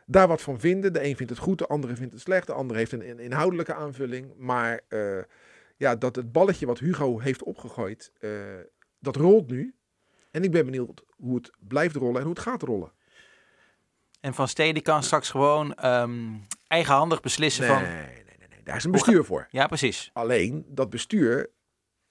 daar 0.07 0.29
wat 0.29 0.43
van 0.43 0.61
vinden. 0.61 0.93
De 0.93 1.05
een 1.05 1.17
vindt 1.17 1.33
het 1.33 1.41
goed, 1.41 1.59
de 1.59 1.67
andere 1.67 1.97
vindt 1.97 2.13
het 2.13 2.23
slecht. 2.23 2.47
De 2.47 2.53
andere 2.53 2.79
heeft 2.79 2.93
een, 2.93 3.09
een 3.11 3.19
inhoudelijke 3.19 3.75
aanvulling. 3.75 4.33
Maar 4.37 4.81
ja, 5.79 5.97
dat 5.97 6.17
het 6.17 6.33
balletje 6.33 6.67
wat 6.67 6.79
Hugo 6.79 7.19
heeft 7.19 7.43
opgegooid, 7.43 8.13
eh, 8.19 8.31
dat 8.99 9.17
rolt 9.17 9.51
nu. 9.51 9.75
En 10.31 10.45
ik 10.45 10.51
ben 10.51 10.65
benieuwd 10.65 11.05
hoe 11.17 11.35
het 11.35 11.51
blijft 11.59 11.97
rollen 11.97 12.17
en 12.17 12.23
hoe 12.23 12.35
het 12.35 12.43
gaat 12.43 12.63
rollen. 12.63 12.93
En 14.21 14.35
Van 14.35 14.49
Steen 14.49 14.75
die 14.75 14.83
kan 14.83 15.03
straks 15.03 15.31
gewoon 15.31 15.75
ehm, 15.75 16.35
eigenhandig 16.69 17.21
beslissen 17.21 17.67
Nee, 17.67 17.73
van... 17.73 17.83
nee, 17.83 18.05
nee, 18.05 18.49
nee. 18.49 18.63
Daar 18.65 18.77
is 18.77 18.85
een 18.85 18.91
bestuur 18.91 19.25
voor. 19.25 19.49
Ja, 19.51 19.67
precies. 19.67 20.11
Alleen 20.13 20.65
dat 20.69 20.91
bestuur, 20.91 21.51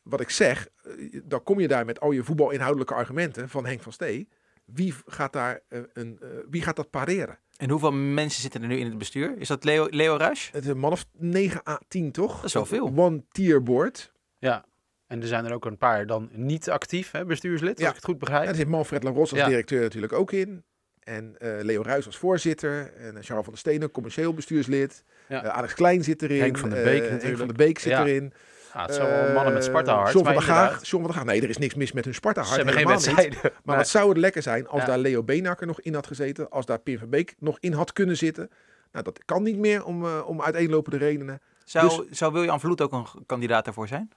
wat 0.01 0.19
ik 0.21 0.29
zeg, 0.29 0.67
eh, 0.83 1.21
dan 1.23 1.43
kom 1.43 1.59
je 1.59 1.67
daar 1.67 1.85
met 1.85 1.99
al 1.99 2.11
je 2.11 2.23
voetbalinhoudelijke 2.23 2.93
argumenten 2.93 3.49
van 3.49 3.65
Henk 3.65 3.81
van 3.81 3.91
Stee. 3.91 4.29
Wie 4.65 4.93
gaat, 5.05 5.33
daar, 5.33 5.61
eh, 5.67 5.81
een, 5.93 6.19
wie 6.49 6.61
gaat 6.61 6.75
dat 6.75 6.89
pareren? 6.89 7.39
En 7.57 7.69
hoeveel 7.69 7.91
mensen 7.91 8.41
zitten 8.41 8.61
er 8.61 8.67
nu 8.67 8.77
in 8.77 8.85
het 8.85 8.97
bestuur? 8.97 9.33
Is 9.37 9.47
dat 9.47 9.63
Leo, 9.63 9.87
Leo 9.89 10.15
Rush? 10.15 10.51
Het 10.51 10.63
is 10.63 10.69
een 10.69 10.77
man 10.79 10.91
of 10.91 11.05
9 11.17 11.61
à 11.67 11.79
10, 11.87 12.11
toch? 12.11 12.35
Dat 12.35 12.43
is 12.45 12.53
wel 12.53 12.65
veel. 12.65 12.91
One 12.95 13.23
tier 13.31 13.63
board. 13.63 14.11
Ja. 14.37 14.65
En 15.07 15.21
er 15.21 15.27
zijn 15.27 15.45
er 15.45 15.53
ook 15.53 15.65
een 15.65 15.77
paar 15.77 16.05
dan 16.05 16.29
niet 16.33 16.69
actief, 16.69 17.11
hè, 17.11 17.25
bestuurslid, 17.25 17.79
Ja. 17.79 17.85
als 17.87 17.89
ik 17.89 17.95
het 17.95 18.05
goed 18.05 18.13
En 18.13 18.19
begrijp. 18.19 18.49
er 18.49 18.55
zit 18.55 18.67
Manfred 18.67 19.03
Laros 19.03 19.31
als 19.31 19.39
Ja. 19.39 19.47
directeur 19.47 19.81
natuurlijk 19.81 20.13
ook 20.13 20.31
in. 20.31 20.63
En 20.99 21.35
eh, 21.37 21.51
Leo 21.61 21.81
Ruijs 21.81 22.05
als 22.05 22.17
voorzitter. 22.17 22.93
En 22.95 23.17
eh, 23.17 23.23
Charles 23.23 23.27
van 23.43 23.43
der 23.43 23.57
Stenen, 23.57 23.91
commercieel 23.91 24.33
bestuurslid. 24.33 25.03
Ja. 25.27 25.43
Eh, 25.43 25.49
Alex 25.49 25.73
Klein 25.73 26.03
zit 26.03 26.21
erin. 26.21 26.39
Henk 26.41 26.57
van 26.57 26.69
der 26.69 26.77
eh, 26.79 26.83
Beek 26.85 26.99
Henk 26.99 27.11
natuurlijk. 27.11 27.37
van 27.37 27.47
der 27.47 27.55
Beek 27.65 27.79
zit 27.79 27.91
Ja. 27.91 28.05
erin. 28.05 28.33
Ja, 28.77 28.85
het 28.85 28.93
zijn 28.95 29.07
wel 29.07 29.33
mannen 29.33 29.53
met. 29.53 29.67
Eh, 29.67 29.73
John 29.73 30.11
van 30.13 30.23
maar 30.23 30.33
der 30.33 30.41
Gaag. 30.41 30.59
inderdaad, 30.63 30.87
John 30.87 31.03
van 31.03 31.11
der 31.11 31.21
Gaag. 31.21 31.25
Nee, 31.31 31.41
er 31.41 31.49
is 31.49 31.57
niks 31.57 31.73
mis 31.75 31.91
met 31.91 32.05
hun 32.05 32.13
Sparta-hart. 32.13 32.53
Ze 32.53 32.57
hebben 32.59 32.73
geen 32.75 32.87
wedstrijden. 32.87 33.39
Maar 33.41 33.51
Nee. 33.63 33.75
wat 33.75 33.87
zou 33.87 34.09
het 34.09 34.17
lekker 34.17 34.41
zijn 34.41 34.67
als 34.67 34.81
Ja. 34.81 34.87
daar 34.87 34.97
Leo 34.97 35.23
Beenakker 35.23 35.67
nog 35.67 35.81
in 35.81 35.93
had 35.93 36.07
gezeten. 36.07 36.49
Als 36.49 36.65
daar 36.65 36.79
Pim 36.79 36.97
van 36.99 37.09
Beek 37.09 37.35
nog 37.39 37.57
in 37.59 37.73
had 37.73 37.93
kunnen 37.93 38.17
zitten. 38.17 38.49
Nou, 38.91 39.03
dat 39.03 39.25
kan 39.25 39.43
niet 39.43 39.57
meer 39.57 39.83
om, 39.85 40.05
eh, 40.05 40.27
om 40.27 40.41
uiteenlopende 40.41 40.97
redenen. 40.97 41.41
Zou, 41.63 42.07
zou 42.09 42.33
William 42.33 42.59
Vloed 42.59 42.81
ook 42.81 42.91
een 42.91 43.25
kandidaat 43.25 43.65
daarvoor 43.65 43.87
zijn? 43.87 44.11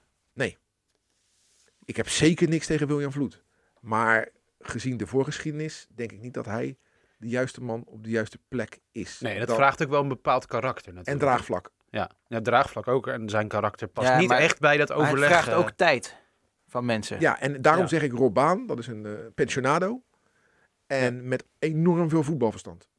Ik 1.85 1.95
heb 1.97 2.09
zeker 2.09 2.49
niks 2.49 2.65
tegen 2.65 2.87
William 2.87 3.11
Vloed. 3.11 3.43
Maar 3.79 4.29
gezien 4.59 4.97
de 4.97 5.07
voorgeschiedenis 5.07 5.87
denk 5.95 6.11
ik 6.11 6.19
niet 6.21 6.33
dat 6.33 6.45
hij 6.45 6.77
de 7.17 7.27
juiste 7.27 7.61
man 7.61 7.83
op 7.85 8.03
de 8.03 8.09
juiste 8.09 8.37
plek 8.47 8.79
is. 8.91 9.19
Nee, 9.19 9.39
dat 9.39 9.47
Dan- 9.47 9.55
vraagt 9.55 9.83
ook 9.83 9.89
wel 9.89 10.01
een 10.01 10.07
bepaald 10.07 10.45
karakter 10.45 10.89
En 10.89 10.95
natuurlijk. 10.95 11.25
draagvlak. 11.25 11.71
Ja, 11.91 12.09
ja 12.27 12.41
draagvlak 12.41 12.87
ook. 12.87 13.07
En 13.07 13.29
zijn 13.29 13.47
karakter 13.47 13.87
past 13.87 14.07
Ja, 14.07 14.17
niet 14.17 14.27
maar- 14.29 14.37
echt 14.37 14.59
bij 14.59 14.77
dat 14.77 14.89
Maar 14.89 14.97
het 14.97 15.07
overleg. 15.07 15.29
vraagt 15.29 15.47
eh, 15.47 15.57
ook 15.57 15.71
tijd 15.75 16.15
van 16.67 16.85
mensen. 16.85 17.19
Ja, 17.19 17.39
en 17.39 17.61
daarom 17.61 17.81
Ja. 17.83 17.87
zeg 17.89 18.01
ik 18.01 18.11
Rob 18.11 18.33
Baan. 18.33 18.65
Dat 18.67 18.79
is 18.79 18.87
een 18.87 19.05
eh, 19.05 19.11
pensionado. 19.35 20.01
En 20.87 21.27
met 21.27 21.45
enorm 21.59 22.09
veel 22.09 22.23
voetbalverstand. 22.23 22.89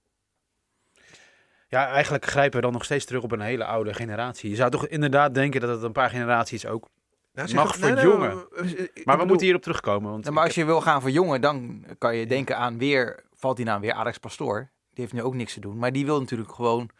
Ja, 1.68 1.86
eigenlijk 1.88 2.24
grijpen 2.26 2.56
we 2.56 2.62
dan 2.64 2.72
nog 2.72 2.84
steeds 2.84 3.04
terug 3.04 3.22
op 3.22 3.32
een 3.32 3.40
hele 3.40 3.64
oude 3.64 3.94
generatie. 3.94 4.50
Je 4.50 4.56
zou 4.56 4.70
toch 4.70 4.86
inderdaad 4.86 5.34
denken 5.34 5.60
dat 5.60 5.70
het 5.70 5.82
een 5.82 5.92
paar 5.92 6.10
generaties 6.10 6.66
ook... 6.66 6.88
Nou, 7.32 7.54
Mag 7.54 7.76
dat- 7.78 7.88
verjongen. 7.96 8.34
Maar 8.34 8.46
we 8.54 9.02
bedoel- 9.04 9.26
moeten 9.26 9.44
hierop 9.46 9.62
terugkomen. 9.62 10.10
Want 10.10 10.24
Ja, 10.24 10.30
maar 10.30 10.44
als 10.44 10.54
je 10.54 10.64
wil 10.64 10.80
gaan 10.80 11.00
verjongen, 11.00 11.40
dan 11.40 11.84
kan 11.98 12.16
je 12.16 12.26
denken 12.26 12.56
aan 12.56 12.78
weer, 12.78 13.24
valt 13.34 13.56
die 13.56 13.64
naam 13.64 13.80
weer, 13.80 13.92
Alex 13.92 14.18
Pastoor. 14.18 14.58
Die 14.90 15.04
heeft 15.04 15.12
nu 15.12 15.22
ook 15.22 15.34
niks 15.34 15.54
te 15.54 15.60
doen. 15.60 15.78
Maar 15.78 15.92
die 15.92 16.04
wil 16.04 16.20
natuurlijk 16.20 16.52
gewoon 16.52 16.90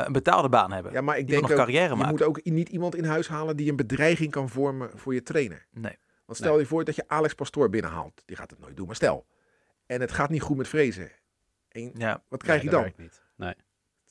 een 0.00 0.12
betaalde 0.12 0.48
baan 0.48 0.72
hebben. 0.72 0.92
Ja, 0.92 1.00
maar 1.00 1.14
ik 1.18 1.20
die 1.26 1.30
denk 1.30 1.42
nog 1.42 1.50
ook, 1.50 1.56
carrière 1.56 1.88
je 1.88 1.94
maken. 1.94 2.10
moet 2.10 2.22
ook 2.22 2.44
niet 2.44 2.68
iemand 2.68 2.96
in 2.96 3.04
huis 3.04 3.28
halen 3.28 3.56
die 3.56 3.70
een 3.70 3.76
bedreiging 3.76 4.30
kan 4.30 4.48
vormen 4.48 4.90
voor 4.94 5.14
je 5.14 5.22
trainer. 5.22 5.66
Nee. 5.70 5.98
Want 6.26 6.38
stel 6.38 6.58
je 6.58 6.66
voor 6.66 6.84
dat 6.84 6.96
je 6.96 7.04
Alex 7.06 7.34
Pastoor 7.34 7.70
binnenhaalt. 7.70 8.22
Die 8.24 8.36
gaat 8.36 8.50
het 8.50 8.58
nooit 8.58 8.76
doen, 8.76 8.86
maar 8.86 8.94
stel. 8.96 9.26
En 9.86 10.00
het 10.00 10.12
gaat 10.12 10.30
niet 10.30 10.42
goed 10.42 10.56
met 10.56 10.68
Vrezen. 10.68 11.10
En 11.68 11.90
Ja, 11.94 12.22
wat 12.28 12.42
krijg 12.42 12.62
Nee, 12.62 12.70
je 12.70 12.76
dan? 12.80 12.92
niet. 12.96 13.22
Nee. 13.36 13.54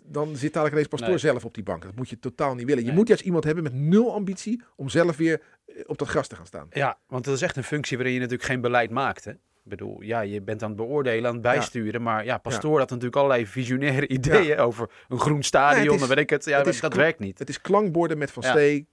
Dan 0.04 0.28
zit 0.36 0.42
dadelijk 0.54 0.72
ineens 0.72 0.88
Pastoor 0.88 1.10
Nee. 1.10 1.18
zelf 1.18 1.46
op 1.46 1.54
die 1.54 1.64
bank. 1.64 1.84
Dat 1.84 1.96
moet 1.96 2.10
je 2.10 2.20
totaal 2.20 2.56
niet 2.56 2.66
willen. 2.66 2.82
Je 2.82 2.88
Nee. 2.88 2.98
moet 2.98 3.08
juist 3.08 3.24
iemand 3.24 3.44
hebben 3.44 3.64
met 3.64 3.74
nul 3.74 4.14
ambitie 4.14 4.62
om 4.76 4.90
zelf 4.90 5.18
weer 5.18 5.42
eh, 5.66 5.76
op 5.86 5.98
dat 5.98 6.08
gras 6.08 6.28
te 6.28 6.36
gaan 6.36 6.46
staan. 6.46 6.68
Ja, 6.70 7.00
want 7.08 7.26
dat 7.26 7.34
is 7.36 7.42
echt 7.42 7.56
een 7.58 7.64
functie 7.64 7.98
waarin 7.98 8.14
je 8.16 8.20
natuurlijk 8.22 8.50
geen 8.50 8.62
beleid 8.62 8.90
maakt. 8.90 9.26
Hè? 9.26 9.32
Ik 9.64 9.70
bedoel, 9.70 10.02
ja, 10.02 10.22
je 10.22 10.42
bent 10.42 10.64
aan 10.64 10.68
het 10.70 10.78
beoordelen, 10.78 11.28
aan 11.28 11.34
het 11.34 11.42
bijsturen. 11.42 12.02
Maar 12.02 12.26
ja, 12.26 12.38
Pastoor 12.38 12.80
had 12.80 12.90
natuurlijk 12.90 13.16
allerlei 13.16 13.48
visionaire 13.48 14.08
ideeën 14.08 14.58
over 14.58 14.90
een 15.10 15.20
groen 15.20 15.44
stadion. 15.44 15.86
Nee, 15.86 15.94
is- 15.94 16.00
dan 16.00 16.10
weet 16.10 16.18
ik 16.18 16.30
het. 16.30 16.46
Ja, 16.46 16.58
het 16.58 16.68
is 16.68 16.80
dat 16.80 16.94
werkt 16.96 17.20
niet. 17.20 17.40
Het 17.40 17.50
is 17.50 17.62
klankborden 17.62 18.18
met 18.18 18.32
Van. 18.32 18.44
Stee 18.44 18.88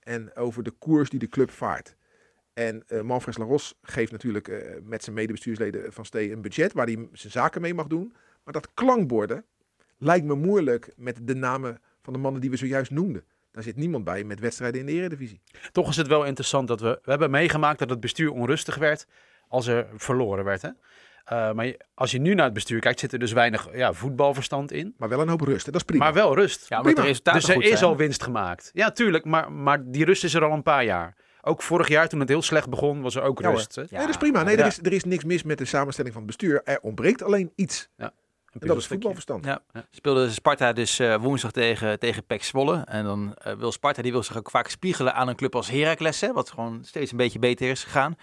en 0.00 0.34
over 0.36 0.62
de 0.62 0.70
koers 0.70 1.10
die 1.10 1.18
de 1.18 1.28
club 1.28 1.50
vaart. 1.50 1.96
En 2.54 2.82
eh 2.86 3.00
Manfred 3.00 3.38
Laros 3.38 3.74
geeft 3.82 4.12
natuurlijk 4.12 4.48
eh, 4.48 4.74
met 4.82 5.02
zijn 5.04 5.16
medebestuursleden 5.16 5.92
van 5.92 6.04
Stee 6.04 6.32
een 6.32 6.42
budget 6.42 6.72
waar 6.72 6.86
hij 6.86 7.08
zijn 7.12 7.32
zaken 7.32 7.60
mee 7.60 7.74
mag 7.74 7.86
doen. 7.86 8.14
Maar 8.44 8.52
dat 8.52 8.74
klankborden 8.74 9.44
lijkt 9.98 10.26
me 10.26 10.34
moeilijk 10.34 10.92
met 10.96 11.18
de 11.22 11.34
namen 11.34 11.80
van 12.02 12.12
de 12.12 12.18
mannen 12.18 12.40
die 12.40 12.50
we 12.50 12.56
zojuist 12.56 12.90
noemden. 12.90 13.24
Daar 13.50 13.62
zit 13.62 13.76
niemand 13.76 14.04
bij 14.04 14.24
met 14.24 14.40
wedstrijden 14.40 14.80
in 14.80 14.86
de 14.86 14.92
Eredivisie. 14.92 15.40
Toch 15.72 15.88
is 15.88 15.96
het 15.96 16.06
wel 16.06 16.24
interessant 16.24 16.68
dat 16.68 16.80
we... 16.80 16.98
We 17.02 17.10
hebben 17.10 17.30
meegemaakt 17.30 17.78
dat 17.78 17.90
het 17.90 18.00
bestuur 18.00 18.30
onrustig 18.32 18.74
werd 18.76 19.06
als 19.48 19.66
er 19.66 19.86
verloren 19.96 20.44
werd. 20.44 20.62
Hè? 20.62 20.68
Uh, 21.32 21.52
maar 21.52 21.74
als 21.94 22.10
je 22.10 22.18
nu 22.18 22.34
naar 22.34 22.44
het 22.44 22.54
bestuur 22.54 22.80
kijkt, 22.80 23.00
zit 23.00 23.12
er 23.12 23.18
dus 23.18 23.32
weinig 23.32 23.68
ja, 23.74 23.92
voetbalverstand 23.92 24.72
in. 24.72 24.94
Maar 24.96 25.08
wel 25.08 25.20
een 25.20 25.28
hoop 25.28 25.40
rust. 25.40 25.66
En 25.66 25.72
dat 25.72 25.80
is 25.80 25.86
prima. 25.86 26.04
Maar 26.04 26.14
wel 26.14 26.34
rust. 26.34 26.68
Ja, 26.68 26.76
de 26.76 26.82
Prima. 26.82 27.02
resultaten 27.02 27.40
dus 27.40 27.48
er 27.48 27.54
goed 27.54 27.64
is 27.64 27.78
zijn. 27.78 27.90
al 27.90 27.96
winst 27.96 28.22
gemaakt. 28.22 28.70
Ja, 28.74 28.90
tuurlijk. 28.90 29.24
Maar, 29.24 29.52
maar 29.52 29.82
die 29.84 30.04
rust 30.04 30.24
is 30.24 30.34
er 30.34 30.44
al 30.44 30.52
een 30.52 30.62
paar 30.62 30.84
jaar. 30.84 31.14
Ook 31.42 31.62
vorig 31.62 31.88
jaar, 31.88 32.08
toen 32.08 32.20
het 32.20 32.28
heel 32.28 32.42
slecht 32.42 32.68
begon, 32.68 33.00
was 33.00 33.14
er 33.14 33.22
ook 33.22 33.40
Ja, 33.40 33.50
rust. 33.50 33.74
hè? 33.74 33.80
Ja, 33.82 33.86
nee, 33.90 34.00
dat 34.00 34.08
is 34.08 34.16
prima. 34.16 34.42
Nee, 34.42 34.56
ja. 34.56 34.60
er, 34.60 34.66
is, 34.66 34.78
er 34.82 34.92
is 34.92 35.04
niks 35.04 35.24
mis 35.24 35.42
met 35.42 35.58
de 35.58 35.64
samenstelling 35.64 36.14
van 36.14 36.22
het 36.22 36.36
bestuur. 36.36 36.60
Er 36.64 36.78
ontbreekt 36.82 37.22
alleen 37.22 37.52
iets. 37.54 37.88
Een 37.96 38.10
En 38.60 38.66
dat 38.68 38.76
is 38.76 38.86
voetbalverstand. 38.86 39.44
Ja. 39.44 39.60
Ja. 39.72 39.86
Speelde 39.90 40.30
Sparta 40.30 40.72
dus 40.72 40.98
eh, 40.98 41.16
woensdag 41.16 41.50
tegen, 41.52 41.98
tegen 41.98 42.24
PEC 42.24 42.42
Zwolle. 42.42 42.82
En 42.84 43.04
dan 43.04 43.34
eh, 43.34 43.52
wil 43.52 43.72
Sparta, 43.72 44.02
die 44.02 44.12
wil 44.12 44.22
zich 44.22 44.36
ook 44.36 44.50
vaak 44.50 44.68
spiegelen 44.68 45.14
aan 45.14 45.28
een 45.28 45.36
club 45.36 45.54
als 45.54 45.70
Heracles. 45.70 46.20
Hè, 46.20 46.32
wat 46.32 46.50
gewoon 46.50 46.84
steeds 46.84 47.10
een 47.10 47.16
beetje 47.16 47.38
beter 47.38 47.70
is 47.70 47.84
gegaan. 47.84 48.16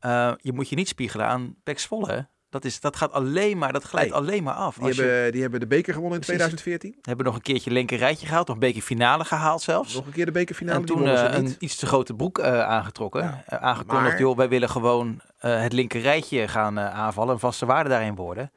Eh, 0.00 0.32
je 0.36 0.52
moet 0.52 0.68
je 0.68 0.76
niet 0.76 0.88
spiegelen 0.88 1.26
aan 1.26 1.54
PEC 1.62 1.78
Zwolle. 1.78 2.28
Dat, 2.48 2.64
is, 2.64 2.80
dat 2.80 2.96
gaat 2.96 3.12
alleen 3.12 3.58
maar, 3.58 3.72
dat 3.72 3.82
glijdt 3.84 4.10
Nee. 4.10 4.18
alleen 4.18 4.42
maar 4.42 4.54
af. 4.54 4.76
Die, 4.76 4.94
je, 4.94 5.02
hebben, 5.02 5.32
die 5.32 5.40
hebben 5.42 5.60
de 5.60 5.66
beker 5.66 5.94
gewonnen 5.94 6.18
in 6.20 6.24
Precies. 6.26 6.42
2014. 6.44 6.98
hebben 7.02 7.24
nog 7.26 7.34
een 7.34 7.40
keertje 7.40 7.70
linker 7.70 7.98
rijtje 7.98 8.26
gehaald. 8.26 8.46
Nog 8.46 8.56
een 8.56 8.62
beker 8.62 8.82
finale 8.82 9.24
gehaald 9.24 9.62
zelfs. 9.62 9.94
Nog 9.94 10.06
een 10.06 10.12
keer 10.12 10.26
de 10.26 10.32
bekerfinale. 10.32 10.78
en 10.78 10.84
toen 10.84 11.06
eh, 11.08 11.34
een 11.34 11.56
iets 11.58 11.76
te 11.76 11.86
grote 11.86 12.14
broek 12.14 12.38
eh, 12.38 12.60
aangetrokken. 12.62 13.22
Ja. 13.22 13.44
Aangekondigd, 13.58 14.10
Maar- 14.10 14.20
joh, 14.20 14.36
wij 14.36 14.48
willen 14.48 14.68
gewoon 14.70 15.20
het 15.38 15.72
linker 15.72 16.00
rijtje 16.00 16.48
gaan 16.48 16.78
aanvallen. 16.80 17.32
Een 17.34 17.40
vaste 17.40 17.66
waarde 17.66 17.88
daarin 17.90 18.14
worden. 18.14 18.52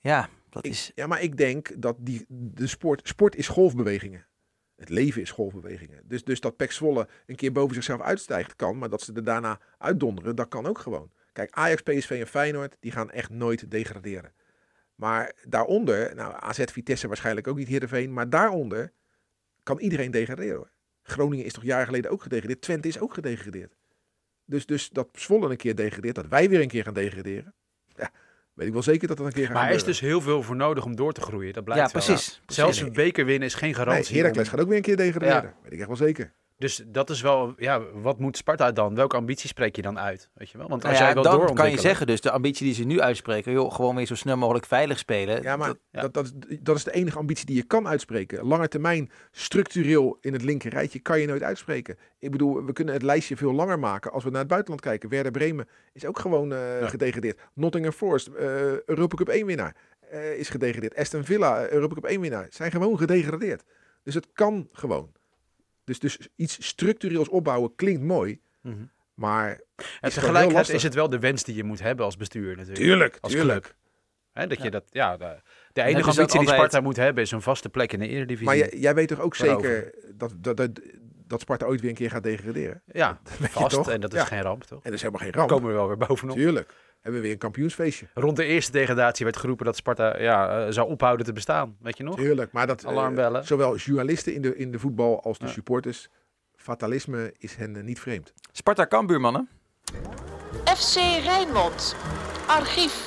Ja, 0.00 0.28
dat 0.50 0.64
Ik- 0.64 0.70
is... 0.70 0.92
ja, 0.94 1.06
maar 1.06 1.20
ik 1.22 1.36
denk 1.36 1.72
dat 1.82 1.96
die, 1.98 2.24
de 2.28 2.66
sport, 2.66 3.08
sport 3.08 3.36
is 3.36 3.48
golfbewegingen. 3.48 4.26
Het 4.82 4.90
leven 4.90 5.22
is 5.22 5.30
golfbewegingen. 5.30 6.02
Dus, 6.04 6.24
dus 6.24 6.40
dat 6.40 6.56
Pek 6.56 6.72
Zwolle 6.72 7.08
een 7.26 7.36
keer 7.36 7.52
boven 7.52 7.74
zichzelf 7.74 8.00
uitstijgt 8.00 8.56
kan, 8.56 8.78
maar 8.78 8.88
dat 8.88 9.00
ze 9.00 9.12
er 9.12 9.24
daarna 9.24 9.60
uitdonderen, 9.78 10.36
dat 10.36 10.48
kan 10.48 10.66
ook 10.66 10.78
gewoon. 10.78 11.10
Kijk, 11.32 11.50
Ajax, 11.50 11.82
PSV 11.82 12.10
en 12.10 12.26
Feyenoord, 12.26 12.76
die 12.80 12.92
gaan 12.92 13.10
echt 13.10 13.30
nooit 13.30 13.70
degraderen. 13.70 14.32
Maar 14.94 15.32
daaronder, 15.48 16.14
nou 16.14 16.34
AZ, 16.40 16.64
Vitesse 16.64 17.08
waarschijnlijk 17.08 17.46
ook 17.46 17.56
niet 17.56 17.68
Heerenveen, 17.68 18.12
maar 18.12 18.30
daaronder 18.30 18.92
kan 19.62 19.78
iedereen 19.78 20.10
degraderen. 20.10 20.70
Groningen 21.02 21.44
is 21.44 21.52
toch 21.52 21.64
jaren 21.64 21.86
geleden 21.86 22.10
ook 22.10 22.22
gedegradeerd. 22.22 22.60
Twente 22.60 22.88
is 22.88 22.98
ook 22.98 23.14
gedegradeerd. 23.14 23.76
Dus, 24.44 24.66
dus 24.66 24.88
dat 24.88 25.08
Zwolle 25.12 25.50
een 25.50 25.56
keer 25.56 25.76
degradeert, 25.76 26.14
dat 26.14 26.28
wij 26.28 26.48
weer 26.48 26.60
een 26.60 26.68
keer 26.68 26.84
gaan 26.84 26.94
degraderen. 26.94 27.54
Weet 28.54 28.66
ik 28.66 28.72
wel 28.72 28.82
zeker 28.82 29.08
dat 29.08 29.16
dat 29.16 29.26
een 29.26 29.32
keer 29.32 29.46
gaat 29.46 29.54
Maar 29.54 29.68
er 29.68 29.74
is 29.74 29.84
dus 29.84 30.00
heel 30.00 30.20
veel 30.20 30.42
voor 30.42 30.56
nodig 30.56 30.84
om 30.84 30.96
door 30.96 31.12
te 31.12 31.20
groeien. 31.20 31.52
Dat 31.52 31.64
blijkt 31.64 31.86
Ja, 31.86 31.92
wel. 31.98 32.02
precies. 32.06 32.42
Zelfs 32.46 32.78
Nee. 32.80 32.88
een 32.88 32.94
beker 32.94 33.24
winnen 33.24 33.48
is 33.48 33.54
geen 33.54 33.68
Nee, 33.70 33.78
garantie. 33.78 34.16
Heracles 34.16 34.44
om- 34.44 34.50
gaat 34.50 34.60
ook 34.60 34.68
weer 34.68 34.76
een 34.76 34.82
keer 34.82 34.96
degraderen. 34.96 35.54
Weet 35.62 35.72
ik 35.72 35.78
echt 35.78 35.86
wel 35.88 35.96
zeker. 35.96 36.32
Dus 36.62 36.82
dat 36.86 37.10
is 37.10 37.20
wel, 37.20 37.54
ja, 37.56 37.80
wat 37.92 38.18
moet 38.18 38.36
Sparta 38.36 38.72
dan? 38.72 38.94
Welke 38.94 39.16
ambitie 39.16 39.48
spreek 39.48 39.76
je 39.76 39.82
dan 39.82 39.98
uit? 39.98 40.28
Weet 40.34 40.50
je 40.50 40.58
wel? 40.58 40.68
Want 40.68 40.84
als 40.84 40.92
Nou 40.92 41.04
ja, 41.04 41.12
jij 41.12 41.22
wil 41.22 41.38
dan 41.46 41.54
kan 41.54 41.70
je 41.70 41.78
zeggen, 41.80 42.06
dus 42.06 42.20
de 42.20 42.30
ambitie 42.30 42.66
die 42.66 42.74
ze 42.74 42.84
nu 42.84 43.00
uitspreken, 43.00 43.52
joh, 43.52 43.74
gewoon 43.74 43.96
weer 43.96 44.06
zo 44.06 44.14
snel 44.14 44.36
mogelijk 44.36 44.66
veilig 44.66 44.98
spelen. 44.98 45.42
Ja, 45.42 45.56
maar 45.56 45.68
Dat- 45.68 45.78
ja. 45.90 46.00
Dat, 46.00 46.14
dat, 46.14 46.24
is, 46.24 46.58
dat 46.60 46.76
is 46.76 46.84
de 46.84 46.92
enige 46.92 47.18
ambitie 47.18 47.46
die 47.46 47.56
je 47.56 47.62
kan 47.62 47.88
uitspreken. 47.88 48.44
Lange 48.46 48.68
termijn, 48.68 49.10
structureel 49.30 50.18
in 50.20 50.32
het 50.32 50.42
linker 50.42 50.70
rijtje, 50.70 50.98
kan 50.98 51.20
je 51.20 51.26
nooit 51.26 51.42
uitspreken. 51.42 51.96
Ik 52.18 52.30
bedoel, 52.30 52.64
we 52.64 52.72
kunnen 52.72 52.94
het 52.94 53.02
lijstje 53.02 53.36
veel 53.36 53.52
langer 53.52 53.78
maken 53.78 54.12
als 54.12 54.24
we 54.24 54.30
naar 54.30 54.38
het 54.40 54.48
buitenland 54.48 54.80
kijken. 54.82 55.08
Werder 55.08 55.32
Bremen 55.32 55.68
is 55.92 56.04
ook 56.06 56.18
gewoon 56.18 56.52
eh, 56.52 56.80
Ja. 56.80 56.86
gedegradeerd. 56.88 57.40
Nottingham 57.54 57.92
Forest, 57.92 58.26
eh 58.26 58.80
Europa 58.86 59.16
Cup 59.16 59.28
1 59.28 59.46
winnaar, 59.46 59.76
eh, 60.10 60.38
is 60.38 60.48
gedegradeerd. 60.48 60.96
Aston 60.96 61.24
Villa, 61.24 61.68
Europa 61.70 61.94
Cup 61.94 62.04
1 62.04 62.20
winnaar, 62.20 62.46
zijn 62.50 62.70
gewoon 62.70 62.98
gedegradeerd. 62.98 63.62
Dus 64.02 64.14
het 64.14 64.28
kan 64.32 64.68
gewoon. 64.72 65.12
Dus, 65.84 65.98
dus 65.98 66.18
iets 66.36 66.66
structureels 66.66 67.28
opbouwen 67.28 67.74
klinkt 67.74 68.02
mooi, 68.02 68.40
Mhm. 68.60 68.76
maar 69.14 69.60
En 70.00 70.10
tegelijkertijd 70.12 70.68
is 70.68 70.82
het 70.82 70.94
wel 70.94 71.08
de 71.08 71.18
wens 71.18 71.42
die 71.44 71.54
je 71.54 71.64
moet 71.64 71.80
hebben 71.80 72.04
als 72.04 72.16
bestuur 72.16 72.48
natuurlijk. 72.56 72.76
Tuurlijk, 72.78 73.18
Als 73.20 73.32
tuurlijk. 73.32 73.62
club. 73.62 73.76
Hè, 74.32 74.46
dat 74.46 74.62
je 74.62 74.70
dat, 74.70 74.84
ja, 74.90 75.16
de, 75.16 75.82
enige 75.82 76.10
ambitie 76.10 76.38
die 76.40 76.48
Sparta 76.48 76.80
moet 76.80 76.96
hebben 76.96 77.22
is 77.22 77.30
een 77.30 77.42
vaste 77.42 77.68
plek 77.68 77.92
in 77.92 77.98
de 77.98 78.08
Eredivisie. 78.08 78.46
Maar 78.46 78.56
jij, 78.56 78.72
jij 78.76 78.94
weet 78.94 79.08
toch 79.08 79.20
ook 79.20 79.34
zeker 79.34 79.94
dat, 80.14 80.34
dat, 80.38 80.56
dat, 80.56 80.70
dat 81.26 81.40
Sparta 81.40 81.66
ooit 81.66 81.80
weer 81.80 81.90
een 81.90 81.96
keer 81.96 82.10
gaat 82.10 82.22
degraderen? 82.22 82.82
ja, 82.86 83.20
vast. 83.24 83.88
En 83.88 84.00
dat 84.00 84.12
is 84.12 84.18
Ja. 84.20 84.24
geen 84.26 84.42
ramp, 84.42 84.62
toch? 84.64 84.78
En 84.78 84.84
dat 84.84 84.92
is 84.92 85.00
helemaal 85.02 85.22
geen 85.22 85.32
ramp. 85.32 85.48
Komen 85.48 85.68
we 85.68 85.74
wel 85.74 85.86
weer 85.88 85.96
bovenop. 85.96 86.36
Tuurlijk. 86.36 86.74
Hebben 87.02 87.20
we 87.20 87.26
weer 87.26 87.32
een 87.36 87.42
kampioensfeestje. 87.42 88.06
Rond 88.14 88.36
de 88.36 88.44
eerste 88.44 88.72
degradatie 88.72 89.24
werd 89.24 89.36
geroepen 89.36 89.64
dat 89.66 89.76
Sparta 89.76 90.20
ja, 90.20 90.64
eh, 90.66 90.72
zou 90.72 90.88
ophouden 90.90 91.26
te 91.26 91.32
bestaan. 91.32 91.76
Weet 91.80 91.96
je 91.96 92.04
nog? 92.04 92.16
Tuurlijk. 92.16 92.52
Maar 92.52 92.66
dat 92.66 92.82
eh, 92.82 92.88
Alarmbellen. 92.90 93.44
zowel 93.46 93.76
journalisten 93.76 94.34
in 94.34 94.42
de, 94.42 94.56
in 94.56 94.70
de 94.72 94.78
voetbal 94.78 95.22
als 95.22 95.38
de 95.38 95.46
Ja. 95.46 95.50
supporters. 95.52 96.08
Fatalisme 96.56 97.34
is 97.38 97.54
hen 97.54 97.76
eh, 97.76 97.82
niet 97.82 98.00
vreemd. 98.00 98.32
Sparta 98.52 98.86
Cambuur, 98.86 99.20
mannen. 99.20 99.48
FC 100.76 100.94
Rijnmond. 101.24 101.96
Archief. 102.46 103.06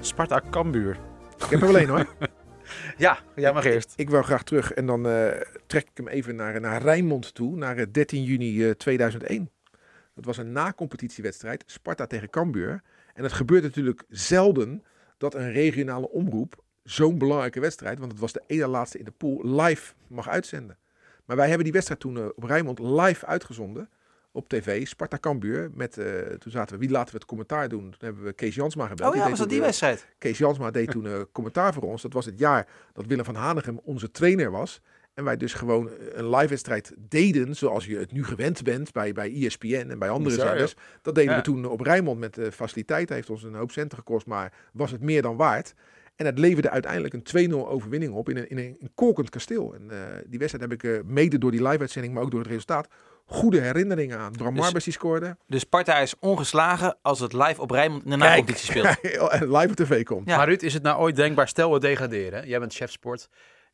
Sparta 0.00 0.42
Cambuur. 0.50 0.98
Ik 1.38 1.50
heb 1.50 1.60
er 1.60 1.66
wel 1.66 1.78
één 1.78 1.88
hoor. 1.88 2.06
Ja, 2.96 3.18
jij 3.36 3.52
mag 3.52 3.64
eerst. 3.64 3.92
Ik 3.96 4.10
wil 4.10 4.22
graag 4.22 4.42
terug 4.42 4.72
en 4.72 4.86
dan 4.86 5.08
eh, 5.08 5.26
trek 5.66 5.82
ik 5.82 5.96
hem 5.96 6.08
even 6.08 6.36
naar, 6.36 6.60
naar 6.60 6.82
Rijnmond 6.82 7.34
toe. 7.34 7.56
Naar 7.56 7.76
eh, 7.76 7.86
13 7.92 8.22
juni 8.22 8.64
eh, 8.64 8.70
2001. 8.70 9.50
Dat 10.18 10.26
was 10.26 10.36
een 10.36 10.52
na-competitiewedstrijd. 10.52 11.62
Sparta 11.66 12.06
tegen 12.06 12.30
Cambuur. 12.30 12.82
En 13.14 13.22
het 13.22 13.32
gebeurt 13.32 13.62
natuurlijk 13.62 14.02
zelden 14.08 14.84
dat 15.18 15.34
een 15.34 15.52
regionale 15.52 16.10
omroep 16.10 16.62
zo'n 16.84 17.18
belangrijke 17.18 17.60
wedstrijd, 17.60 17.98
want 17.98 18.10
het 18.12 18.20
was 18.20 18.32
de 18.32 18.42
ene 18.46 18.66
laatste 18.66 18.98
in 18.98 19.04
de 19.04 19.10
pool, 19.10 19.60
live 19.62 19.94
mag 20.06 20.28
uitzenden. 20.28 20.78
Maar 21.24 21.36
wij 21.36 21.46
hebben 21.46 21.64
die 21.64 21.72
wedstrijd 21.72 22.00
toen 22.00 22.16
eh, 22.18 22.26
op 22.34 22.42
Rijnmond 22.44 22.78
live 22.78 23.26
uitgezonden 23.26 23.88
op 24.32 24.48
tv. 24.48 24.86
Sparta 24.86 25.18
Cambuur. 25.18 25.70
Met, 25.74 25.98
eh, 25.98 26.20
toen 26.20 26.52
zaten 26.52 26.74
we, 26.74 26.80
wie 26.80 26.90
laten 26.90 27.12
we 27.12 27.18
het 27.18 27.26
commentaar 27.28 27.68
doen? 27.68 27.80
Toen 27.82 27.94
hebben 27.98 28.24
we 28.24 28.32
Kees 28.32 28.54
Jansma 28.54 28.86
gebeld. 28.86 29.10
Oh 29.10 29.16
ja, 29.16 29.20
deed 29.20 29.30
was 29.30 29.38
dat 29.38 29.48
die 29.48 29.58
de- 29.58 29.64
wedstrijd? 29.64 30.06
Kees 30.18 30.38
Jansma 30.38 30.70
deed 30.70 30.90
toen 30.90 31.06
eh, 31.06 31.20
commentaar 31.32 31.72
voor 31.74 31.82
ons. 31.82 32.02
Dat 32.02 32.12
was 32.12 32.24
het 32.26 32.38
jaar 32.38 32.66
dat 32.92 33.06
Willem 33.06 33.24
van 33.24 33.34
Hanegem 33.34 33.80
onze 33.84 34.10
trainer 34.10 34.50
was. 34.50 34.80
En 35.18 35.24
wij 35.24 35.36
dus 35.36 35.54
gewoon 35.54 35.90
een 36.12 36.30
live 36.30 36.48
wedstrijd 36.48 36.92
deden, 36.98 37.56
zoals 37.56 37.86
je 37.86 37.96
het 37.96 38.12
nu 38.12 38.24
gewend 38.24 38.62
bent 38.62 38.92
bij, 38.92 39.12
bij 39.12 39.32
ESPN 39.34 39.86
en 39.90 39.98
bij 39.98 40.08
andere 40.10 40.34
zenders. 40.34 40.74
Dat 41.02 41.14
deden 41.14 41.30
Ja. 41.30 41.36
we 41.36 41.42
toen 41.44 41.64
op 41.64 41.80
Rijnmond 41.80 42.18
met 42.18 42.34
de 42.34 42.52
faciliteiten. 42.52 43.14
Heeft 43.14 43.30
ons 43.30 43.42
een 43.42 43.54
hoop 43.54 43.70
centen 43.70 43.98
gekost, 43.98 44.26
maar 44.26 44.52
was 44.72 44.90
het 44.90 45.00
meer 45.00 45.22
dan 45.22 45.36
waard. 45.36 45.74
En 46.16 46.26
het 46.26 46.38
leverde 46.38 46.70
uiteindelijk 46.70 47.14
een 47.14 47.50
2-0 47.50 47.54
overwinning 47.54 48.12
op 48.14 48.28
in 48.28 48.36
een, 48.36 48.48
in 48.50 48.58
een, 48.58 48.76
een 48.80 48.90
kolkend 48.94 49.30
kasteel. 49.30 49.74
En 49.74 49.90
eh, 49.90 49.96
die 50.26 50.38
wedstrijd 50.38 50.70
heb 50.70 50.82
ik 50.84 50.90
eh, 50.90 51.04
mede 51.04 51.38
door 51.38 51.50
die 51.50 51.62
live-uitzending, 51.68 52.14
maar 52.14 52.22
ook 52.22 52.30
door 52.30 52.40
het 52.40 52.48
resultaat, 52.48 52.88
goede 53.24 53.60
herinneringen 53.60 54.18
aan. 54.18 54.32
Bram 54.32 54.54
Dus- 54.54 54.62
Marbers 54.62 54.84
die 54.84 54.92
scoorde. 54.92 55.36
Dus 55.46 55.60
Sparta 55.60 55.98
is 55.98 56.14
ongeslagen 56.20 56.96
als 57.02 57.20
het 57.20 57.32
live 57.32 57.60
op 57.60 57.70
Rijnmond 57.70 58.04
in 58.04 58.10
de 58.10 58.16
na-competitie 58.16 58.68
speelt. 58.70 59.00
en 59.30 59.50
live 59.56 59.68
op 59.68 59.76
tv 59.76 60.02
komt. 60.04 60.28
Ja. 60.28 60.36
Maar 60.36 60.46
Ruud, 60.48 60.62
is 60.62 60.74
het 60.74 60.82
nou 60.82 60.98
ooit 61.00 61.16
denkbaar, 61.16 61.48
stel 61.48 61.72
we 61.72 61.80
degraderen, 61.80 62.48
jij 62.48 62.58
bent 62.58 62.74
chef 62.74 62.90
sport, 62.90 63.28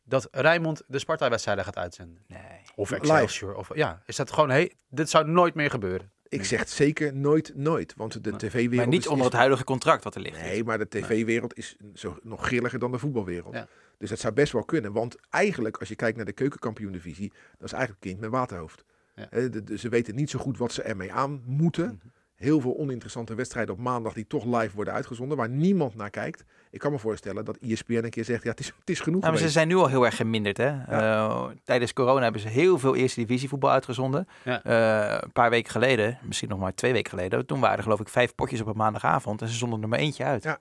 dat 0.05 0.29
Rijnmond 0.31 0.83
de 0.87 0.99
Sparta-wedstrijden 0.99 1.65
gaat 1.65 1.77
uitzenden? 1.77 2.23
Nee. 2.27 2.41
Of 2.75 2.91
Live. 2.91 3.03
Excelsior? 3.03 3.55
Of, 3.55 3.75
ja, 3.75 4.03
is 4.07 4.17
dat 4.17 4.33
gewoon, 4.33 4.51
hey, 4.51 4.73
dit 4.89 5.11
zou 5.11 5.29
nooit 5.31 5.55
meer 5.55 5.71
gebeuren. 5.71 6.13
Ik 6.29 6.45
zeg 6.45 6.69
zeker 6.69 7.15
nooit, 7.17 7.53
nooit. 7.57 7.95
Want 7.97 8.25
de 8.25 8.31
Nee. 8.31 8.39
tv-wereld 8.39 8.75
Maar 8.77 8.87
niet 8.87 9.01
is- 9.01 9.07
onder 9.07 9.25
het 9.25 9.35
huidige 9.35 9.65
contract 9.65 10.05
wat 10.05 10.15
er 10.15 10.21
ligt. 10.21 10.41
Nee, 10.41 10.65
maar 10.65 10.79
de 10.79 10.89
tv-wereld 10.89 11.57
is 11.57 11.77
zo, 11.95 12.19
nog 12.23 12.47
grilliger 12.47 12.79
dan 12.79 12.91
de 12.93 12.99
voetbalwereld. 12.99 13.55
Ja. 13.55 13.69
Dus 13.99 14.09
dat 14.11 14.19
zou 14.19 14.33
best 14.35 14.53
wel 14.53 14.65
kunnen. 14.65 14.93
Want 14.93 15.17
eigenlijk, 15.31 15.77
als 15.77 15.89
je 15.89 15.95
kijkt 15.97 16.17
naar 16.17 16.27
de 16.27 16.33
keukenkampioen-divisie, 16.33 17.33
dat 17.59 17.67
is 17.67 17.73
eigenlijk 17.73 18.05
een 18.05 18.11
kind 18.11 18.21
met 18.21 18.31
waterhoofd. 18.31 18.85
Ja. 19.15 19.27
De- 19.31 19.63
de- 19.65 19.79
ze 19.79 19.89
weten 19.89 20.15
niet 20.15 20.31
zo 20.31 20.39
goed 20.39 20.59
wat 20.59 20.73
ze 20.73 20.83
ermee 20.83 21.13
aan 21.13 21.43
moeten. 21.47 21.85
Mhm. 21.87 21.97
Heel 22.45 22.61
veel 22.61 22.79
oninteressante 22.79 23.35
wedstrijden 23.35 23.75
op 23.75 23.81
maandag 23.81 24.13
die 24.13 24.27
toch 24.27 24.45
live 24.45 24.75
worden 24.77 24.95
uitgezonden, 24.95 25.37
waar 25.37 25.49
niemand 25.49 25.95
naar 25.95 26.11
kijkt. 26.11 26.45
Ik 26.71 26.79
kan 26.79 26.93
me 26.93 26.99
voorstellen 26.99 27.45
dat 27.45 27.57
ESPN 27.57 27.93
een 27.93 28.11
keer 28.11 28.25
zegt, 28.25 28.43
ja, 28.43 28.51
het 28.51 28.61
is, 28.61 28.67
het 28.79 28.91
is 28.91 29.01
genoeg 29.01 29.23
Ja, 29.23 29.29
maar 29.29 29.39
ze 29.39 29.49
zijn 29.51 29.69
nu 29.69 29.75
al 29.77 29.89
heel 29.89 30.05
erg 30.05 30.17
geminderd. 30.17 30.57
Hè? 30.57 30.83
Eh, 30.89 31.47
tijdens 31.65 31.93
corona 31.93 32.23
hebben 32.23 32.41
ze 32.41 32.49
heel 32.49 32.79
veel 32.79 32.95
eerste 32.97 33.21
divisie 33.21 33.49
voetbal 33.49 33.71
uitgezonden. 33.71 34.29
Ja. 34.45 34.63
Eh, 34.65 35.19
een 35.23 35.33
paar 35.33 35.51
weken 35.51 35.71
geleden, 35.71 36.19
misschien 36.23 36.49
nog 36.49 36.59
maar 36.59 36.75
twee 36.75 36.93
weken 36.93 37.11
geleden, 37.11 37.47
toen 37.47 37.61
waren 37.61 37.77
er 37.77 37.83
geloof 37.83 38.01
ik 38.01 38.09
vijf 38.09 38.35
potjes 38.35 38.61
op 38.61 38.67
een 38.67 38.77
maandagavond 38.77 39.43
en 39.43 39.49
ze 39.49 39.55
zonden 39.57 39.83
er 39.83 39.89
maar 39.89 39.99
eentje 39.99 40.25
uit. 40.25 40.43
Ja. 40.43 40.59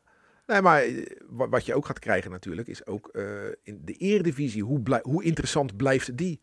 Nee, 0.48 0.62
maar 0.62 0.82
eh, 0.82 1.06
wa- 1.30 1.50
wat 1.50 1.66
je 1.66 1.76
ook 1.76 1.86
gaat 1.86 2.00
krijgen 2.00 2.32
natuurlijk, 2.32 2.68
is 2.68 2.86
ook 2.86 3.08
eh, 3.08 3.24
in 3.64 3.82
de 3.86 3.94
eredivisie, 3.94 4.64
hoe, 4.64 4.80
blij- 4.82 5.00
hoe 5.04 5.24
interessant 5.24 5.78
blijft 5.78 6.18
die? 6.18 6.42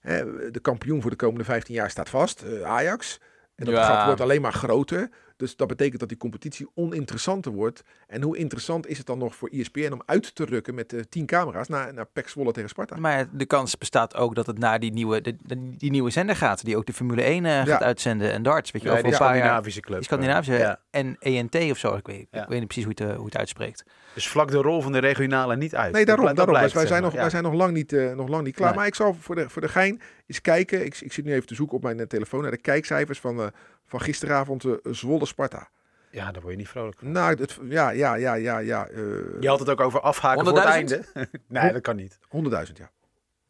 Hè, 0.00 0.50
de 0.50 0.60
kampioen 0.60 1.00
voor 1.02 1.10
de 1.10 1.16
komende 1.16 1.44
15 1.44 1.74
jaar 1.74 1.90
staat 1.90 2.08
vast, 2.08 2.42
eh, 2.42 2.62
Ajax. 2.62 3.20
En 3.56 3.64
dat 3.64 3.74
Ja. 3.74 3.96
gat 3.96 4.04
wordt 4.04 4.20
alleen 4.20 4.40
maar 4.40 4.52
groter. 4.52 5.08
Dus 5.36 5.56
dat 5.56 5.68
betekent 5.68 6.00
dat 6.00 6.08
die 6.08 6.18
competitie 6.18 6.66
oninteressanter 6.74 7.52
wordt. 7.52 7.82
En 8.06 8.22
hoe 8.22 8.36
interessant 8.36 8.86
is 8.86 8.98
het 8.98 9.06
dan 9.06 9.18
nog 9.18 9.34
voor 9.36 9.48
ESPN 9.48 9.92
om 9.92 10.02
uit 10.06 10.34
te 10.34 10.44
rukken 10.44 10.74
met 10.74 10.92
eh, 10.92 11.00
tien 11.08 11.26
camera's 11.26 11.68
naar, 11.68 11.94
naar 11.94 12.06
PEC 12.06 12.28
Zwolle 12.28 12.52
tegen 12.52 12.68
Sparta? 12.68 12.96
Maar 12.96 13.28
de 13.32 13.46
kans 13.46 13.78
bestaat 13.78 14.14
ook 14.16 14.34
dat 14.34 14.46
het 14.46 14.58
naar 14.58 14.78
die 14.80 14.92
nieuwe, 14.92 15.20
de, 15.20 15.36
de- 15.42 15.70
die 15.76 15.90
nieuwe 15.90 16.10
zender 16.10 16.36
gaat. 16.36 16.64
Die 16.64 16.76
ook 16.76 16.86
de 16.86 16.92
Formule 16.92 17.22
1 17.22 17.44
eh, 17.44 17.52
gaat 17.56 17.66
Ja. 17.66 17.80
uitzenden. 17.80 18.32
En 18.32 18.42
darts, 18.42 18.70
weet 18.70 18.82
je 18.82 18.88
wel, 18.88 18.96
Ja, 18.96 19.02
die 19.02 19.12
een 19.12 19.18
paar 19.18 19.28
jaar. 19.28 19.36
Scandinavische 19.38 19.80
club. 19.80 19.96
Die 19.96 20.06
Scandinavische 20.06 20.54
Ja. 20.54 20.80
en 20.90 21.16
ENT 21.18 21.54
of 21.70 21.78
zo. 21.78 21.94
Ik 21.96 22.06
weet, 22.06 22.26
Ja. 22.30 22.42
ik 22.42 22.48
weet 22.48 22.58
niet 22.58 22.68
precies 22.68 22.84
hoe 22.84 22.92
het, 22.96 23.10
eh, 23.10 23.16
hoe 23.16 23.24
het 23.24 23.36
uitspreekt. 23.36 23.84
Dus 24.14 24.28
vlak 24.28 24.50
de 24.50 24.56
rol 24.56 24.80
van 24.82 24.92
de 24.92 24.98
regionale 24.98 25.56
niet 25.56 25.74
uit. 25.74 25.92
Nee, 25.92 26.04
daarom. 26.04 26.26
Dat 26.26 26.36
daarom. 26.36 26.54
Dus 26.54 26.62
blijft, 26.62 26.74
wij 26.74 26.86
zijn, 26.86 27.02
nog, 27.02 27.12
Ja. 27.12 27.20
wij 27.20 27.30
zijn 27.30 27.42
nog, 27.42 27.54
lang 27.54 27.72
niet, 27.72 27.92
eh, 27.92 28.12
nog 28.12 28.28
lang 28.28 28.44
niet 28.44 28.54
klaar. 28.54 28.68
Nee. 28.68 28.78
Maar 28.78 28.86
ik 28.86 28.94
zal 28.94 29.14
voor 29.14 29.34
de, 29.34 29.48
voor 29.48 29.62
de 29.62 29.68
gein 29.68 30.00
eens 30.26 30.40
kijken. 30.40 30.84
Ik, 30.84 31.00
ik 31.00 31.12
zit 31.12 31.24
nu 31.24 31.32
even 31.32 31.46
te 31.46 31.54
zoeken 31.54 31.76
op 31.76 31.82
mijn 31.82 32.00
eh, 32.00 32.06
telefoon 32.06 32.42
naar 32.42 32.50
de 32.50 32.56
kijkcijfers 32.60 33.20
van, 33.20 33.40
eh, 33.40 33.46
van 33.86 34.00
gisteravond 34.00 34.64
eh, 34.64 34.72
Zwolle-Sparta. 34.82 35.68
Ja, 36.10 36.30
daar 36.32 36.40
word 36.42 36.52
je 36.52 36.58
niet 36.58 36.68
vrolijk 36.68 36.98
van. 36.98 37.10
Nou, 37.12 37.34
het, 37.40 37.58
ja, 37.68 37.90
ja, 37.90 38.14
ja, 38.14 38.34
ja, 38.34 38.58
ja. 38.58 38.86
eh, 38.86 38.96
Je 39.40 39.48
had 39.48 39.58
het 39.58 39.68
ook 39.70 39.80
over 39.80 40.00
afhaken 40.00 40.44
voor 40.46 40.54
het 40.54 40.64
100.000? 40.64 40.70
einde. 40.70 41.04
nee, 41.48 41.72
dat 41.72 41.82
kan 41.82 41.96
niet. 41.96 42.18
100.000, 42.20 42.72
ja. 42.74 42.90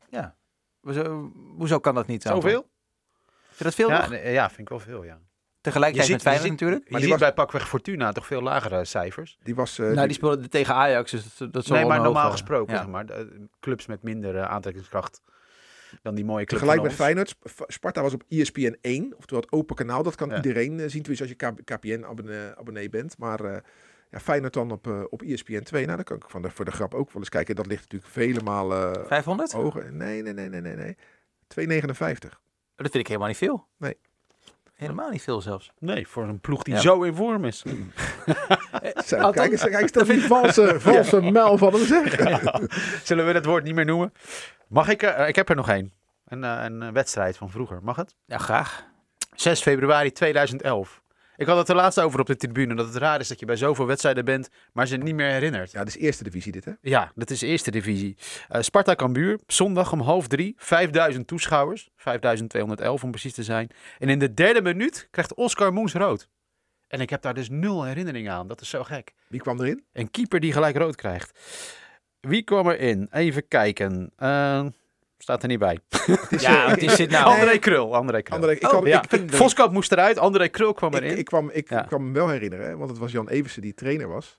Ja. 0.09 0.35
Hoezo, 0.81 1.33
hoezo 1.57 1.79
kan 1.79 1.95
dat 1.95 2.07
niet? 2.07 2.23
Zoveel? 2.23 2.69
Vind 3.47 3.59
je 3.59 3.65
dat 3.65 3.75
veel 3.75 3.89
Ja, 3.89 4.09
nee, 4.09 4.33
ja, 4.33 4.47
vind 4.49 4.61
ik 4.61 4.69
wel 4.69 4.79
veel, 4.81 5.05
ja. 5.05 5.19
Tegelijkertijd 5.61 6.13
met 6.13 6.23
Feyenoord 6.23 6.51
natuurlijk. 6.51 6.85
Je 6.85 6.91
die 6.91 7.01
ziet 7.01 7.11
was- 7.11 7.19
bij 7.21 7.33
pakweg 7.33 7.69
Fortuna 7.69 8.13
toch 8.13 8.27
veel 8.27 8.41
lagere 8.43 8.85
cijfers. 8.85 9.39
Die 9.43 9.55
was... 9.55 9.79
eh, 9.79 9.85
nou, 9.85 9.97
die- 9.99 10.07
die 10.07 10.17
speelden 10.17 10.51
tegen 10.51 10.75
Ajax, 10.75 11.11
dus 11.11 11.37
dat, 11.37 11.53
dat 11.53 11.67
nee, 11.69 11.85
maar 11.85 12.01
normaal 12.01 12.23
hoge- 12.23 12.37
gesproken, 12.37 12.73
ja. 12.75 12.79
zeg 12.81 12.89
maar. 12.89 13.07
de- 13.07 13.49
clubs 13.61 13.87
met 13.87 14.03
minder 14.03 14.47
aantrekkingskracht 14.47 15.23
dan 16.03 16.15
die 16.15 16.25
mooie 16.25 16.45
club 16.45 16.61
Tegelijk 16.61 16.83
met. 16.83 16.93
Feyenoord. 16.93 17.29
Sp- 17.29 17.65
Sparta 17.67 18.03
was 18.03 18.13
op 18.15 18.23
ESPN 18.29 18.77
1, 18.81 19.15
oftewel 19.17 19.43
het 19.43 19.53
open 19.53 19.77
kanaal. 19.77 20.03
Dat 20.03 20.15
kan 20.15 20.29
Ja. 20.29 20.37
iedereen 20.37 20.73
eh, 20.81 20.89
zien, 20.89 21.03
tenminste 21.03 21.23
als 21.47 21.55
je 21.57 21.63
KPN-abonnee 21.65 22.55
abonnee 22.57 22.89
bent. 22.89 23.19
Maar 23.19 23.41
eh 23.45 23.59
ja, 24.11 24.21
Feyenoord 24.21 24.53
dan 24.53 24.71
op, 24.71 24.87
eh, 24.87 25.03
op 25.09 25.23
ESPN 25.23 25.63
2. 25.63 25.85
Nou, 25.85 25.97
dan 25.97 26.05
kan 26.05 26.17
ik 26.17 26.25
van 26.29 26.43
de, 26.43 26.51
voor 26.51 26.65
de 26.65 26.71
grap 26.71 26.95
ook 26.95 27.07
wel 27.13 27.17
eens 27.23 27.29
kijken. 27.29 27.55
Dat 27.55 27.67
ligt 27.67 27.83
natuurlijk 27.83 28.13
vele 28.13 28.41
malen 28.43 29.07
500? 29.07 29.53
hoger. 29.53 29.93
Nee, 29.93 30.23
nee, 30.23 30.33
nee, 30.33 30.49
nee, 30.49 30.61
nee. 30.61 30.77
nee. 30.77 30.97
2,59. 31.49 32.41
Dat 32.75 32.91
vind 32.91 32.95
ik 32.95 33.07
helemaal 33.07 33.29
niet 33.29 33.37
veel. 33.37 33.67
Nee. 33.77 33.97
Helemaal 34.77 35.11
niet 35.11 35.23
veel 35.23 35.41
zelfs. 35.41 35.71
Nee, 35.79 36.09
voor 36.09 36.23
een 36.25 36.41
ploeg 36.41 36.63
die 36.63 36.75
Ja. 36.75 36.81
zo 36.81 37.03
in 37.03 37.15
vorm 37.15 37.45
is. 37.45 37.63
Zo, 39.07 39.17
Althans- 39.17 39.35
kijk 39.37 39.51
eens, 39.51 39.63
kijk 39.63 39.81
eens 39.81 39.93
dat 39.93 40.07
valse, 40.09 40.77
valse 40.81 41.21
mel 41.21 41.59
van 41.59 41.73
hem 41.75 41.85
zeggen. 41.85 42.69
Zullen 43.05 43.27
we 43.27 43.33
het 43.33 43.45
woord 43.45 43.65
niet 43.65 43.75
meer 43.75 43.85
noemen? 43.85 44.13
Mag 44.69 44.89
ik? 44.89 45.03
er- 45.03 45.29
ik 45.29 45.37
heb 45.37 45.49
er 45.49 45.57
nog 45.57 45.69
één. 45.69 45.93
Een, 46.27 46.45
eh, 46.45 46.63
een 46.65 46.83
eh, 46.83 46.89
wedstrijd 46.93 47.37
van 47.37 47.51
vroeger. 47.51 47.79
Mag 47.83 47.97
het? 47.97 48.15
Ja, 48.27 48.39
graag. 48.39 48.85
6 49.35 49.63
februari 49.63 50.13
2011. 50.13 51.03
Ik 51.37 51.47
had 51.47 51.57
het 51.57 51.69
er 51.69 51.75
laatst 51.75 52.01
over 52.01 52.21
op 52.21 52.27
de 52.27 52.37
tribune. 52.37 52.75
Dat 52.75 52.87
het 52.87 52.97
raar 52.97 53.21
is 53.21 53.29
dat 53.29 53.41
je 53.41 53.47
bij 53.47 53.57
zoveel 53.57 53.87
wedstrijden 53.87 54.25
bent, 54.25 54.49
maar 54.73 54.87
ze 54.87 54.97
niet 54.97 55.15
meer 55.15 55.31
herinnert. 55.31 55.73
Ja, 55.73 55.79
dat 55.79 55.89
is 55.89 55.97
eerste 55.97 56.25
divisie 56.25 56.53
dit, 56.53 56.65
hè? 56.65 56.73
Ja, 56.81 57.13
dat 57.15 57.31
is 57.31 57.41
eerste 57.41 57.71
divisie. 57.71 58.17
Eh 58.49 58.61
Sparta 58.61 58.95
Cambuur, 58.95 59.39
zondag 59.47 59.93
om 59.93 60.01
half 60.01 60.27
drie. 60.27 60.55
5000 60.59 61.27
toeschouwers. 61.27 61.89
5211 61.97 63.03
om 63.03 63.11
precies 63.11 63.35
te 63.35 63.43
zijn. 63.43 63.71
En 63.99 64.09
in 64.09 64.19
de 64.19 64.35
derde 64.35 64.63
minuut 64.63 65.09
krijgt 65.11 65.35
Oscar 65.35 65.73
Moens 65.73 65.93
rood. 65.93 66.29
En 66.89 67.01
ik 67.01 67.11
heb 67.11 67.23
daar 67.23 67.35
dus 67.35 67.49
nul 67.49 67.85
herinnering 67.85 68.29
aan. 68.31 68.49
Dat 68.49 68.61
is 68.61 68.69
zo 68.69 68.85
gek. 68.85 69.15
Wie 69.29 69.41
kwam 69.41 69.61
erin? 69.61 69.85
Een 69.93 70.11
keeper 70.11 70.41
die 70.41 70.53
gelijk 70.53 70.77
rood 70.77 70.97
krijgt. 70.97 71.39
Wie 72.21 72.43
kwam 72.43 72.71
erin? 72.71 73.09
Even 73.11 73.49
kijken. 73.49 74.13
Eh, 74.17 74.67
staat 75.19 75.43
er 75.43 75.49
niet 75.49 75.59
bij. 75.59 75.79
Ja, 76.31 76.69
het 76.69 76.83
is 76.83 76.97
dit 76.97 77.11
nou. 77.11 77.25
André 77.25 77.59
Krul. 77.59 77.95
André 77.95 78.23
Krul. 78.23 78.37
André, 78.39 78.53
ik, 78.53 78.63
Oh, 78.65 78.71
kan, 78.71 78.85
ja. 78.85 79.03
ik, 79.03 79.09
vind- 79.09 79.35
Voskamp 79.35 79.73
moest 79.73 79.93
eruit. 79.93 80.19
André 80.19 80.49
Krul 80.49 80.73
kwam 80.75 80.95
ik, 80.95 81.01
erin. 81.03 81.19
ik, 81.19 81.25
kwam, 81.25 81.51
ik 81.53 81.69
Ja. 81.71 81.83
kwam 81.83 82.03
hem 82.03 82.13
wel 82.13 82.29
herinneren, 82.29 82.67
hè, 82.67 82.77
want 82.77 82.91
het 82.91 82.99
was 82.99 83.13
Jan 83.13 83.29
Eversen 83.29 83.63
die 83.63 83.75
trainer 83.75 84.09
was. 84.09 84.39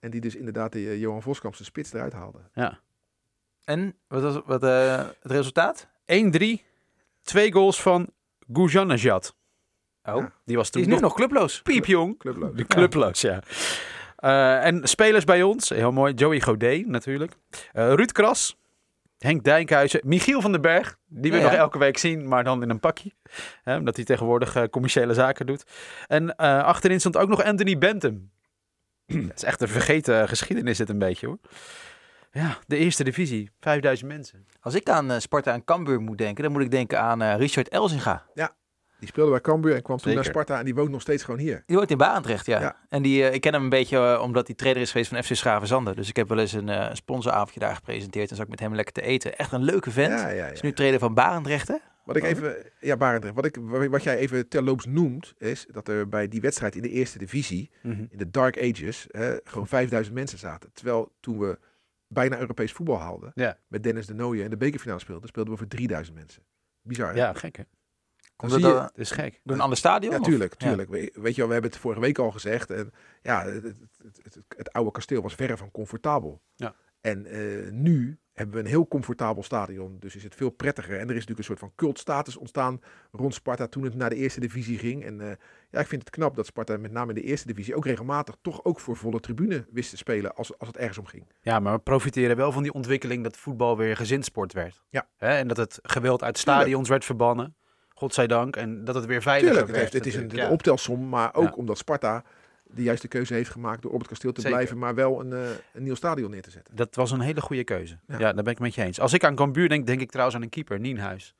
En 0.00 0.10
die 0.10 0.20
dus 0.20 0.34
inderdaad 0.36 0.72
de, 0.72 0.78
eh, 0.88 1.00
Johan 1.00 1.22
Voskamp 1.22 1.54
zijn 1.54 1.68
spits 1.68 1.92
eruit 1.92 2.12
haalde. 2.12 2.38
ja. 2.54 2.78
En 3.64 3.94
wat 4.06 4.22
was 4.22 4.40
wat, 4.46 4.62
eh, 4.62 4.96
het 4.96 5.32
resultaat? 5.32 5.88
1-3. 6.06 6.64
Twee 7.22 7.52
goals 7.52 7.82
van 7.82 8.08
Gujanajad. 8.52 9.36
Oh, 10.04 10.16
Ja. 10.16 10.32
Die 10.44 10.56
was 10.56 10.70
die 10.70 10.72
toen 10.72 10.80
is 10.80 10.86
nu 10.86 10.92
nog 10.92 11.00
nog 11.02 11.14
clubloos. 11.14 11.62
piepjong. 11.62 12.18
Clubloos. 12.18 12.54
De 12.56 12.66
clubloos, 12.66 13.20
ja. 13.20 13.42
Eh, 14.16 14.64
en 14.66 14.88
spelers 14.88 15.24
bij 15.24 15.42
ons, 15.42 15.68
heel 15.68 15.92
mooi. 15.92 16.12
Joey 16.14 16.40
Godet 16.40 16.86
natuurlijk. 16.86 17.32
Eh, 17.72 17.92
Ruud 17.94 18.12
Kras. 18.12 18.56
Henk 19.18 19.44
Dijkhuizen. 19.44 20.00
Michiel 20.04 20.40
van 20.40 20.52
den 20.52 20.60
Berg. 20.60 20.98
Die 21.06 21.30
we 21.30 21.36
Ja, 21.36 21.42
nog 21.42 21.52
ja. 21.52 21.58
elke 21.58 21.78
week 21.78 21.98
zien, 21.98 22.28
maar 22.28 22.44
dan 22.44 22.62
in 22.62 22.70
een 22.70 22.80
pakje. 22.80 23.12
Hè, 23.62 23.76
omdat 23.76 23.96
hij 23.96 24.04
tegenwoordig 24.04 24.54
eh, 24.56 24.64
commerciële 24.70 25.14
zaken 25.14 25.46
doet. 25.46 25.64
En 26.06 26.36
eh, 26.36 26.62
achterin 26.64 27.00
stond 27.00 27.16
ook 27.16 27.28
nog 27.28 27.42
Anthony 27.44 27.78
Bentham. 27.78 28.30
Het 29.06 29.32
is 29.36 29.42
echt 29.44 29.60
een 29.60 29.68
vergeten 29.68 30.28
geschiedenis 30.28 30.78
dit 30.78 30.88
een 30.88 30.98
beetje 30.98 31.26
hoor. 31.26 31.38
Ja, 32.32 32.58
de 32.66 32.76
eerste 32.76 33.04
divisie. 33.04 33.50
5000 33.60 34.08
mensen. 34.10 34.46
Als 34.60 34.74
ik 34.74 34.88
aan 34.88 35.10
eh, 35.10 35.18
Sparta 35.18 35.52
en 35.52 35.64
Cambuur 35.64 36.00
moet 36.00 36.18
denken, 36.18 36.42
dan 36.42 36.52
moet 36.52 36.62
ik 36.62 36.70
denken 36.70 37.00
aan 37.00 37.22
eh, 37.22 37.36
Richard 37.36 37.68
Elzinga. 37.68 38.26
Die 38.98 39.08
speelde 39.08 39.30
bij 39.30 39.40
Cambuur 39.40 39.74
en 39.74 39.82
kwam 39.82 39.98
toen 39.98 40.14
naar 40.14 40.24
Sparta 40.24 40.58
en 40.58 40.64
die 40.64 40.74
woont 40.74 40.90
nog 40.90 41.00
steeds 41.00 41.22
gewoon 41.24 41.40
hier. 41.40 41.62
Die 41.66 41.76
woont 41.76 41.90
in 41.90 41.96
Barendrecht, 41.96 42.46
ja. 42.46 42.60
Ja. 42.60 42.76
En 42.88 43.02
die, 43.02 43.24
eh, 43.28 43.34
ik 43.34 43.40
ken 43.40 43.52
hem 43.52 43.62
een 43.62 43.68
beetje 43.68 43.96
eh, 43.98 44.22
omdat 44.22 44.46
hij 44.46 44.56
trainer 44.56 44.82
is 44.82 44.90
geweest 44.90 45.10
van 45.10 45.22
FC 45.22 45.34
Schravenzande. 45.34 45.94
Dus 45.94 46.08
ik 46.08 46.16
heb 46.16 46.28
wel 46.28 46.38
eens 46.38 46.52
een 46.52 46.68
eh 46.68 46.94
sponsoravondje 46.94 47.60
daar 47.60 47.74
gepresenteerd. 47.74 48.30
En 48.30 48.36
zat 48.36 48.44
ik 48.44 48.50
met 48.50 48.60
hem 48.60 48.74
lekker 48.74 48.94
te 48.94 49.02
eten. 49.02 49.38
Echt 49.38 49.52
een 49.52 49.62
leuke 49.62 49.90
vent. 49.90 50.20
Ja, 50.20 50.28
ja, 50.28 50.34
ja. 50.46 50.46
Is 50.52 50.60
nu 50.60 50.72
trainer 50.72 50.98
van 51.00 51.14
Barendrecht, 51.14 51.68
hè? 51.68 51.76
Wat 52.04 52.16
ik 52.16 52.22
even, 52.22 52.56
ja, 52.80 52.96
Barendrecht, 52.96 53.34
wat, 53.34 53.44
ik, 53.44 53.56
wat 53.90 54.02
jij 54.02 54.16
even 54.16 54.48
terloops 54.48 54.86
noemt, 54.86 55.34
is 55.38 55.66
dat 55.70 55.88
er 55.88 56.08
bij 56.08 56.28
die 56.28 56.40
wedstrijd 56.40 56.76
in 56.76 56.82
de 56.82 56.90
eerste 56.90 57.18
divisie, 57.18 57.70
in 57.82 58.08
de 58.16 58.30
Dark 58.30 58.58
Ages, 58.58 59.06
hè, 59.10 59.36
gewoon 59.44 59.66
5000 59.66 60.14
mensen 60.14 60.38
zaten. 60.38 60.70
Terwijl 60.72 61.12
toen 61.20 61.38
we 61.38 61.58
bijna 62.06 62.38
Europees 62.38 62.72
voetbal 62.72 62.98
haalden, 62.98 63.32
Ja. 63.34 63.56
met 63.66 63.82
Dennis 63.82 64.06
de 64.06 64.14
Nooijen 64.14 64.44
en 64.44 64.50
de 64.50 64.56
bekerfinale 64.56 65.00
speelden, 65.00 65.28
speelden 65.28 65.52
we 65.52 65.58
voor 65.58 65.68
3000 65.68 66.16
mensen. 66.16 66.42
Bizar, 66.82 67.08
hè? 67.08 67.16
Ja, 67.16 67.32
gek 67.32 67.56
hè. 67.56 67.62
Komt 68.38 68.62
dat 68.62 68.92
is 68.94 69.10
gek. 69.10 69.40
door 69.44 69.56
een 69.56 69.62
ander 69.62 69.78
stadion? 69.78 70.12
Ja, 70.12 70.18
of? 70.18 70.26
tuurlijk, 70.26 70.54
Ja. 70.58 70.76
Weet 71.20 71.34
je 71.34 71.40
wel, 71.40 71.46
we 71.46 71.52
hebben 71.52 71.70
het 71.70 71.76
vorige 71.80 72.00
week 72.00 72.18
al 72.18 72.30
gezegd. 72.30 72.70
En 72.70 72.92
ja, 73.22 73.44
het, 73.44 73.62
het, 73.62 73.76
het, 74.02 74.20
het- 74.24 74.38
het 74.56 74.72
oude 74.72 74.90
kasteel 74.90 75.22
was 75.22 75.34
verre 75.34 75.56
van 75.56 75.70
comfortabel. 75.70 76.40
Ja. 76.56 76.74
En 77.00 77.26
eh, 77.26 77.70
nu 77.72 78.18
hebben 78.32 78.54
we 78.56 78.60
een 78.62 78.68
heel 78.68 78.88
comfortabel 78.88 79.42
stadion. 79.42 79.96
Dus 79.98 80.16
is 80.16 80.22
het 80.22 80.34
veel 80.34 80.50
prettiger. 80.50 80.92
En 80.94 81.00
er 81.00 81.02
is 81.16 81.26
natuurlijk 81.26 81.38
een 81.38 81.44
soort 81.44 81.58
van 81.58 81.72
cultstatus 81.76 82.36
ontstaan 82.36 82.80
rond 83.12 83.34
Sparta 83.34 83.66
toen 83.66 83.82
het 83.84 83.94
naar 83.94 84.10
de 84.10 84.16
eerste 84.16 84.40
divisie 84.40 84.78
ging. 84.78 85.04
En 85.04 85.20
eh, 85.20 85.30
ja, 85.70 85.80
ik 85.80 85.86
vind 85.86 86.00
het 86.02 86.10
knap 86.10 86.36
dat 86.36 86.46
Sparta 86.46 86.76
met 86.76 86.92
name 86.92 87.08
in 87.08 87.14
de 87.14 87.22
eerste 87.26 87.46
divisie 87.46 87.74
ook 87.76 87.84
regelmatig 87.86 88.36
toch 88.42 88.64
ook 88.64 88.80
voor 88.80 88.96
volle 88.96 89.20
tribune 89.20 89.66
wist 89.70 89.90
te 89.90 89.96
spelen 89.96 90.34
als, 90.34 90.58
als 90.58 90.68
het 90.68 90.76
ergens 90.76 90.98
om 90.98 91.06
ging. 91.06 91.26
Ja, 91.40 91.60
maar 91.60 91.72
we 91.72 91.78
profiteren 91.78 92.36
wel 92.36 92.52
van 92.52 92.62
die 92.62 92.72
ontwikkeling 92.72 93.22
dat 93.22 93.36
voetbal 93.36 93.76
weer 93.76 93.96
gezinssport 93.96 94.52
werd. 94.52 94.82
Ja. 94.90 95.08
Hè? 95.16 95.28
En 95.36 95.48
dat 95.48 95.56
het 95.56 95.78
geweld 95.82 96.22
uit 96.22 96.38
stadions 96.38 96.88
werd 96.88 97.04
verbannen. 97.04 97.56
Godzijdank. 97.98 98.56
En 98.56 98.84
dat 98.84 98.94
het 98.94 99.04
weer 99.06 99.22
veiliger 99.22 99.48
Tuurlijk, 99.56 99.68
het, 99.72 99.80
heeft, 99.80 99.92
het 99.92 100.06
is 100.06 100.38
een, 100.40 100.48
optelsom, 100.50 101.08
maar 101.08 101.34
ook 101.34 101.44
Ja. 101.44 101.52
omdat 101.56 101.78
Sparta 101.78 102.22
de 102.62 102.82
juiste 102.82 103.08
keuze 103.08 103.34
heeft 103.34 103.50
gemaakt 103.50 103.82
door 103.82 103.92
op 103.92 103.98
het 103.98 104.08
kasteel 104.08 104.32
te 104.32 104.40
Zeker. 104.40 104.56
blijven, 104.56 104.78
maar 104.78 104.94
wel 104.94 105.20
een, 105.20 105.32
eh, 105.32 105.38
een 105.72 105.82
nieuw 105.82 105.94
stadion 105.94 106.30
neer 106.30 106.42
te 106.42 106.50
zetten. 106.50 106.76
Dat 106.76 106.94
was 106.94 107.10
een 107.10 107.20
hele 107.20 107.40
goede 107.40 107.64
keuze. 107.64 107.98
Ja. 108.06 108.18
Ja. 108.18 108.32
daar 108.32 108.44
ben 108.44 108.52
ik 108.52 108.58
met 108.58 108.74
je 108.74 108.82
eens. 108.82 109.00
Als 109.00 109.12
ik 109.12 109.24
aan 109.24 109.34
Cambuur 109.34 109.68
denk, 109.68 109.86
denk 109.86 110.00
ik 110.00 110.08
trouwens 110.10 110.36
aan 110.36 110.42
een 110.42 110.48
keeper, 110.48 110.80
Nienhuis. 110.80 111.34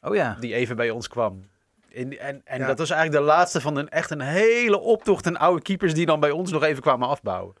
Oh 0.00 0.14
ja. 0.14 0.36
Die 0.40 0.54
even 0.54 0.76
bij 0.76 0.90
ons 0.90 1.08
kwam. 1.08 1.44
En, 1.94 2.18
en, 2.18 2.40
en 2.44 2.58
Ja. 2.58 2.66
dat 2.66 2.78
was 2.78 2.90
eigenlijk 2.90 3.20
de 3.24 3.28
laatste 3.32 3.60
van 3.60 3.76
een 3.76 3.88
echt 3.88 4.10
een 4.10 4.20
hele 4.20 4.78
optocht 4.78 5.26
aan 5.26 5.36
oude 5.36 5.62
keepers 5.62 5.94
die 5.94 6.06
dan 6.06 6.20
bij 6.20 6.30
ons 6.30 6.50
nog 6.52 6.62
even 6.62 6.82
kwamen 6.82 7.08
afbouwen. 7.08 7.54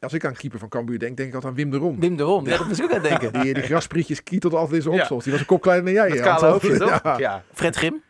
Als 0.00 0.12
ik 0.12 0.24
aan 0.24 0.34
keeper 0.34 0.58
van 0.58 0.68
Cambuur 0.68 0.98
denk, 0.98 1.16
denk 1.16 1.28
ik 1.28 1.34
altijd 1.34 1.52
aan 1.52 1.58
Wim 1.58 1.70
de 1.70 1.76
Ron. 1.76 2.00
Wim 2.00 2.16
de 2.16 2.22
Ron, 2.22 2.44
ja, 2.44 2.56
dat 2.56 2.66
moest 2.66 2.78
ik 2.78 2.84
ook 2.84 2.92
aan 2.92 3.02
denken. 3.02 3.32
Die, 3.42 3.54
die 3.54 3.62
grasprietjes 3.62 4.22
kietelt 4.22 4.54
altijd 4.54 4.74
in 4.76 4.82
zijn 4.82 4.94
Ja. 4.94 5.08
Die 5.08 5.32
was 5.32 5.40
een 5.40 5.46
kop 5.46 5.60
kleiner 5.62 5.84
dan 5.84 5.94
jij. 5.94 6.08
Dat 6.08 6.18
hè, 6.18 6.24
kale 6.24 6.46
hoofdje, 6.52 6.76
toch? 6.86 7.00
Ja. 7.02 7.18
Ja. 7.18 7.42
Fred 7.52 7.76
Grim. 7.76 8.02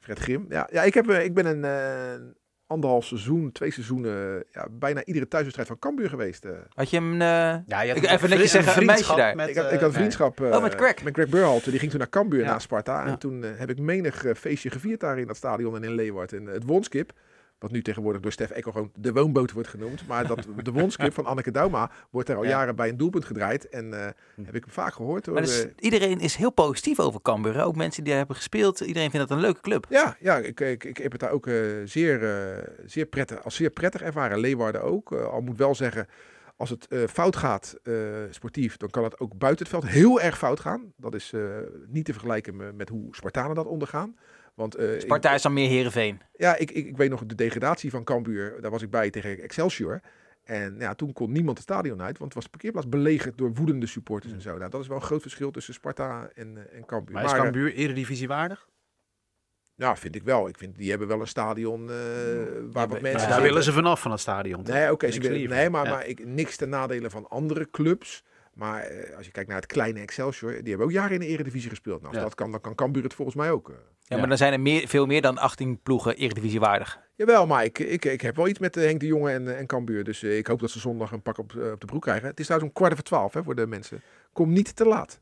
Fred 0.00 0.18
Grim. 0.18 0.46
Ja, 0.48 0.68
ja 0.72 0.82
ik, 0.82 0.94
heb, 0.94 1.08
eh, 1.08 1.24
ik 1.24 1.34
ben 1.34 1.46
een 1.46 1.64
eh, 1.64 2.20
anderhalf 2.66 3.04
seizoen, 3.04 3.52
twee 3.52 3.70
seizoenen, 3.70 4.44
ja, 4.52 4.66
bijna 4.70 5.04
iedere 5.04 5.28
thuiswedstrijd 5.28 5.68
van 5.68 5.78
Cambuur 5.78 6.08
geweest. 6.08 6.44
eh. 6.44 6.52
Had 6.74 6.90
je 6.90 6.96
hem... 6.96 7.12
eh, 7.12 7.18
Ja, 7.66 7.82
je 7.82 7.94
Ik- 7.94 8.04
even 8.06 8.28
netjes 8.30 8.50
zeggen, 8.50 8.78
een 8.80 8.86
meisje 8.86 9.04
vriendschap 9.04 9.16
daar. 9.16 9.36
Met, 9.36 9.48
ik, 9.48 9.56
had, 9.56 9.64
eh, 9.66 9.72
ik 9.72 9.80
had 9.80 9.88
nee. 9.90 9.98
vriendschap 9.98 10.40
eh, 10.40 10.50
Oh, 10.50 10.62
met 10.62 10.74
Greg. 10.74 11.02
met 11.04 11.14
Greg 11.14 11.28
Burhalter. 11.28 11.70
Die 11.70 11.78
ging 11.78 11.90
toen 11.90 12.00
naar 12.00 12.08
Cambuur, 12.08 12.40
Ja. 12.40 12.50
naar 12.50 12.60
Sparta. 12.60 13.00
Ja. 13.04 13.06
En 13.06 13.18
toen 13.18 13.44
eh, 13.44 13.50
heb 13.56 13.70
ik 13.70 13.78
menig 13.78 14.24
eh, 14.24 14.34
feestje 14.34 14.70
gevierd 14.70 15.00
daar 15.00 15.18
in 15.18 15.26
dat 15.26 15.36
stadion 15.36 15.76
en 15.76 15.82
in 15.84 15.94
Leeuwarden. 15.94 16.38
En 16.38 16.48
eh, 16.48 16.54
het 16.54 16.64
Wonskip, 16.64 17.12
wat 17.58 17.70
nu 17.70 17.82
tegenwoordig 17.82 18.20
door 18.22 18.32
Stef 18.32 18.50
Ekkel 18.50 18.72
gewoon 18.72 18.90
de 18.94 19.12
woonboot 19.12 19.52
wordt 19.52 19.68
genoemd. 19.68 20.06
Maar 20.06 20.26
dat, 20.26 20.46
de 20.62 20.72
Wonskip 20.72 21.14
van 21.14 21.24
Anneke 21.24 21.50
Douma 21.50 21.90
wordt 22.10 22.28
er 22.28 22.36
al 22.36 22.42
Ja. 22.42 22.48
jaren 22.48 22.76
bij 22.76 22.88
een 22.88 22.96
doelpunt 22.96 23.24
gedraaid. 23.24 23.68
En 23.68 23.92
Hm. 24.34 24.44
heb 24.44 24.54
ik 24.54 24.64
vaak 24.68 24.92
gehoord. 24.92 25.26
Hoor. 25.26 25.34
Maar 25.34 25.42
dus, 25.44 25.64
Eh, 25.64 25.70
iedereen 25.78 26.20
is 26.20 26.34
heel 26.34 26.50
positief 26.52 27.00
over 27.00 27.22
Cambuur. 27.22 27.54
hè? 27.54 27.64
Ook 27.64 27.76
mensen 27.76 28.00
die 28.00 28.08
daar 28.08 28.18
hebben 28.18 28.36
gespeeld. 28.36 28.80
Iedereen 28.80 29.10
vindt 29.10 29.28
dat 29.28 29.36
een 29.36 29.42
leuke 29.44 29.60
club. 29.60 29.86
Ja, 29.88 30.16
ja 30.20 30.36
ik, 30.36 30.60
ik, 30.60 30.84
ik 30.84 30.96
heb 30.96 31.12
het 31.12 31.20
daar 31.20 31.30
ook 31.30 31.46
eh, 31.46 31.54
zeer, 31.84 32.20
zeer 32.86 33.06
prettig, 33.06 33.44
als 33.44 33.54
zeer 33.54 33.70
prettig 33.70 34.02
ervaren. 34.02 34.38
Leeuwarden 34.38 34.82
ook. 34.82 35.12
Al 35.12 35.40
moet 35.40 35.56
wel 35.58 35.74
zeggen, 35.74 36.06
als 36.56 36.70
het 36.70 36.88
fout 37.10 37.36
gaat 37.36 37.76
sportief, 38.30 38.76
dan 38.76 38.90
kan 38.90 39.04
het 39.04 39.20
ook 39.20 39.38
buiten 39.38 39.66
het 39.66 39.74
veld 39.74 39.92
heel 39.92 40.20
erg 40.20 40.38
fout 40.38 40.60
gaan. 40.60 40.92
Dat 40.96 41.14
is 41.14 41.32
niet 41.86 42.04
te 42.04 42.12
vergelijken 42.12 42.56
me- 42.56 42.72
met 42.72 42.88
hoe 42.88 43.16
Spartanen 43.16 43.54
dat 43.54 43.66
ondergaan. 43.66 44.16
Want 44.58 44.74
eh, 44.74 44.94
ik- 44.94 45.00
Sparta 45.00 45.34
is 45.34 45.42
dan 45.42 45.52
meer 45.52 45.68
Heerenveen. 45.68 46.20
ja, 46.36 46.56
ik, 46.56 46.70
ik, 46.70 46.86
ik 46.86 46.96
weet 46.96 47.10
nog 47.10 47.26
de 47.26 47.34
degradatie 47.34 47.90
van 47.90 48.04
Cambuur. 48.04 48.60
Daar 48.60 48.70
was 48.70 48.82
ik 48.82 48.90
bij 48.90 49.10
tegen 49.10 49.40
Excelsior. 49.42 50.00
En 50.44 50.76
ja, 50.78 50.94
toen 50.94 51.12
kon 51.12 51.32
niemand 51.32 51.58
het 51.58 51.66
stadion 51.66 52.02
uit, 52.02 52.18
want 52.18 52.24
het 52.24 52.34
was 52.34 52.44
de 52.44 52.50
parkeerplaats 52.50 52.88
belegerd 52.88 53.38
door 53.38 53.52
woedende 53.54 53.86
supporters 53.86 54.32
en 54.32 54.40
zo. 54.40 54.56
Nou, 54.58 54.70
dat 54.70 54.80
is 54.80 54.86
wel 54.86 54.96
een 54.96 55.02
groot 55.02 55.22
verschil 55.22 55.50
tussen 55.50 55.74
Sparta 55.74 56.28
en, 56.34 56.56
eh, 56.56 56.76
en 56.78 56.84
Cambuur. 56.86 57.14
Maar 57.14 57.24
is 57.24 57.32
eh, 57.32 57.38
Cambuur 57.38 57.74
eredivisie 57.74 58.28
waardig? 58.28 58.68
ja, 59.74 59.96
vind 59.96 60.14
ik 60.14 60.22
wel. 60.22 60.48
Ik 60.48 60.58
vind, 60.58 60.76
die 60.76 60.90
hebben 60.90 61.08
wel 61.08 61.20
een 61.20 61.26
stadion 61.26 61.90
eh, 61.90 61.96
waar 62.72 62.88
wat 62.88 63.00
mensen 63.00 63.28
daar 63.28 63.42
willen 63.42 63.62
ze 63.62 63.72
vanaf 63.72 64.00
van 64.00 64.10
het 64.10 64.20
stadion. 64.20 64.62
toch? 64.62 64.74
Nee, 64.74 64.92
oké, 64.92 65.08
willen- 65.10 65.48
nee 65.48 65.70
maar, 65.70 65.84
Ja. 65.84 65.90
maar 65.90 66.06
ik, 66.06 66.26
niks 66.26 66.56
ten 66.56 66.68
nadele 66.68 67.10
van 67.10 67.28
andere 67.28 67.70
clubs. 67.70 68.24
Maar 68.58 68.82
eh, 68.82 69.16
als 69.16 69.26
je 69.26 69.32
kijkt 69.32 69.48
naar 69.48 69.58
het 69.58 69.66
kleine 69.66 70.00
Excelsior, 70.00 70.50
die 70.52 70.68
hebben 70.68 70.86
ook 70.86 70.92
jaren 70.92 71.12
in 71.14 71.20
de 71.20 71.26
Eredivisie 71.26 71.68
gespeeld. 71.70 71.96
Nou, 72.00 72.08
als 72.08 72.16
Ja. 72.16 72.22
dat 72.28 72.34
kan, 72.34 72.50
dan 72.50 72.60
kan 72.60 72.74
Cambuur 72.74 73.02
het 73.02 73.14
volgens 73.14 73.36
mij 73.36 73.50
ook. 73.50 73.68
eh. 73.68 73.74
Ja, 73.74 73.82
Ja. 74.02 74.16
maar 74.18 74.28
dan 74.28 74.36
zijn 74.36 74.52
er 74.52 74.60
meer, 74.60 74.88
veel 74.88 75.06
meer 75.06 75.20
dan 75.22 75.38
18 75.38 75.80
ploegen 75.82 76.16
Eredivisie 76.16 76.60
waardig. 76.60 76.98
Jawel, 77.14 77.46
maar 77.46 77.64
ik, 77.64 77.78
ik, 77.78 78.04
ik 78.04 78.20
heb 78.20 78.36
wel 78.36 78.48
iets 78.48 78.58
met 78.58 78.76
eh, 78.76 78.84
Henk 78.84 79.00
de 79.00 79.06
Jonge 79.06 79.30
en, 79.32 79.56
en 79.56 79.66
Cambuur. 79.66 80.04
Dus 80.04 80.22
ik 80.22 80.46
hoop 80.46 80.60
dat 80.60 80.70
ze 80.70 80.78
zondag 80.78 81.12
een 81.12 81.22
pak 81.22 81.38
op, 81.38 81.52
op 81.72 81.80
de 81.80 81.86
broek 81.86 82.02
krijgen. 82.02 82.28
Het 82.28 82.38
is 82.40 82.44
trouwens 82.44 82.70
om 82.72 82.76
kwart 82.78 82.92
over 82.92 83.04
twaalf 83.04 83.32
hè, 83.34 83.42
voor 83.42 83.54
de 83.54 83.66
mensen. 83.66 84.02
Kom 84.32 84.52
niet 84.52 84.76
te 84.76 84.84
laat. 84.84 85.20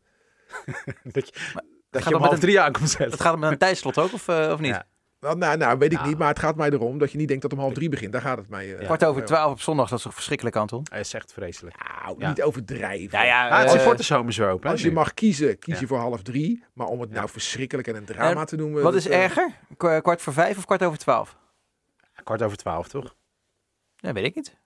dat 1.05 1.29
je, 1.29 1.35
gaat 1.35 1.65
dat 1.91 2.05
je 2.05 2.15
om 2.15 2.21
half 2.21 2.33
een- 2.35 2.41
drie 2.41 2.61
aan 2.61 2.73
komt 2.73 2.89
zetten. 2.91 3.11
Dat 3.11 3.21
gaat 3.21 3.39
met 3.39 3.51
een 3.51 3.59
tijdslot 3.59 3.99
ook, 3.99 4.13
of, 4.13 4.29
of 4.29 4.59
niet? 4.61 4.71
Ja. 4.75 4.87
Nou, 5.27 5.39
nou, 5.39 5.57
nou, 5.57 5.79
weet 5.79 5.93
ik 5.93 6.05
niet, 6.05 6.19
maar 6.19 6.29
het 6.29 6.39
gaat 6.39 6.57
mij 6.57 6.71
erom 6.71 6.99
dat 6.99 7.11
je 7.13 7.19
niet 7.19 7.29
denkt 7.29 7.43
dat 7.43 7.51
het 7.51 7.61
om 7.61 7.67
half 7.67 7.77
drie 7.77 7.89
begint. 7.89 8.13
Daar 8.13 8.21
gaat 8.23 8.39
het 8.39 8.49
mij. 8.49 8.77
eh, 8.77 8.85
Kwart 8.85 9.05
over 9.05 9.25
twaalf 9.25 9.53
op 9.53 9.61
zondag, 9.61 9.89
dat 9.89 9.99
is 9.99 10.05
toch 10.05 10.15
verschrikkelijk, 10.15 10.57
Anton? 10.57 10.87
Hij 10.91 11.01
is 11.01 11.15
echt 11.15 11.33
vreselijk. 11.33 11.77
Nou, 12.05 12.17
Ja. 12.19 12.29
niet 12.29 12.43
overdrijven. 12.43 13.19
Ja, 13.19 13.25
ja, 13.25 13.59
het 13.59 13.67
eh, 13.71 13.73
supporterszomer 13.77 14.29
is 14.29 14.37
weer 14.37 14.49
open. 14.49 14.67
hè, 14.67 14.73
Als 14.73 14.83
je 14.83 14.93
mag 14.93 15.15
kiezen, 15.15 15.59
kies 15.59 15.75
Ja. 15.75 15.81
je 15.81 15.87
voor 15.87 15.99
half 15.99 16.23
drie. 16.23 16.65
Maar 16.73 16.87
om 16.87 17.01
het 17.01 17.11
nou 17.11 17.29
verschrikkelijk 17.29 17.89
en 17.89 17.97
een 17.97 18.05
drama 18.05 18.41
En 18.41 18.47
te 18.47 18.57
noemen. 18.57 18.83
Wat 18.83 18.93
dat, 18.93 19.01
is 19.01 19.09
eh, 19.09 19.23
erger? 19.23 19.51
Kwa- 19.77 20.01
Kwart 20.01 20.23
voor 20.23 20.33
vijf 20.33 20.57
of 20.57 20.65
kwart 20.65 20.83
over 20.83 20.99
twaalf? 20.99 21.37
Kwart 22.25 22.43
over 22.43 22.57
twaalf, 22.57 22.89
toch? 22.89 23.15
Ja, 23.97 24.13
weet 24.13 24.25
ik 24.25 24.35
niet. 24.35 24.57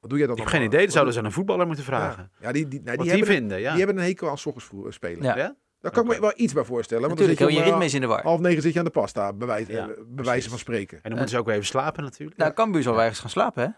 Wat 0.00 0.10
doe 0.10 0.18
jij 0.18 0.26
dan? 0.28 0.36
Ik 0.36 0.42
heb 0.42 0.52
geen 0.52 0.62
idee. 0.62 0.70
Dan 0.70 0.84
Wat 0.84 0.92
zouden 0.92 1.14
ze 1.14 1.18
aan 1.20 1.24
een 1.26 1.32
voetballer 1.32 1.66
moeten 1.66 1.84
vragen. 1.84 2.30
Ja, 2.38 2.46
ja 2.46 2.52
die, 2.52 2.68
die, 2.68 2.80
nou, 2.82 2.96
Wat 2.96 3.06
die, 3.06 3.14
die, 3.14 3.22
hebben, 3.24 3.34
vinden, 3.36 3.60
ja. 3.60 3.70
die 3.70 3.78
hebben 3.84 3.98
een 4.02 4.08
hekel 4.08 4.28
aan 4.28 4.38
's 4.38 4.46
ochtends 4.46 4.66
vroeg 4.68 4.92
spelen. 4.92 5.22
Ja. 5.22 5.54
Daar 5.80 5.92
kan 5.92 6.04
ik 6.04 6.10
me 6.14 6.20
wel 6.20 6.32
iets 6.36 6.52
bij 6.52 6.64
voorstellen. 6.64 7.02
Want 7.08 7.18
Natuurlijk, 7.20 7.40
dan 7.46 7.52
je 7.52 7.58
je 7.58 7.64
ritme 7.64 7.80
eh, 7.80 7.86
is 7.86 7.94
in 7.94 8.00
de 8.00 8.06
war. 8.06 8.22
half 8.22 8.40
negen 8.40 8.62
zit 8.62 8.72
je 8.72 8.78
aan 8.78 8.84
de 8.84 8.90
pasta, 8.90 9.32
bij 9.32 9.46
wijze, 9.46 9.72
Ja, 9.72 9.88
eh, 9.88 9.94
bij 10.06 10.24
wijze 10.24 10.48
van 10.48 10.58
spreken. 10.58 10.96
En 10.96 11.02
dan 11.02 11.12
moeten 11.12 11.28
ze 11.30 11.38
ook 11.38 11.46
weer 11.46 11.54
even 11.54 11.66
slapen 11.66 12.02
natuurlijk. 12.02 12.38
Nou, 12.38 12.52
Cambuur 12.52 12.82
zal 12.82 12.92
wel 12.92 13.02
ergens 13.02 13.20
gaan 13.20 13.30
slapen, 13.30 13.62
hè? 13.62 13.68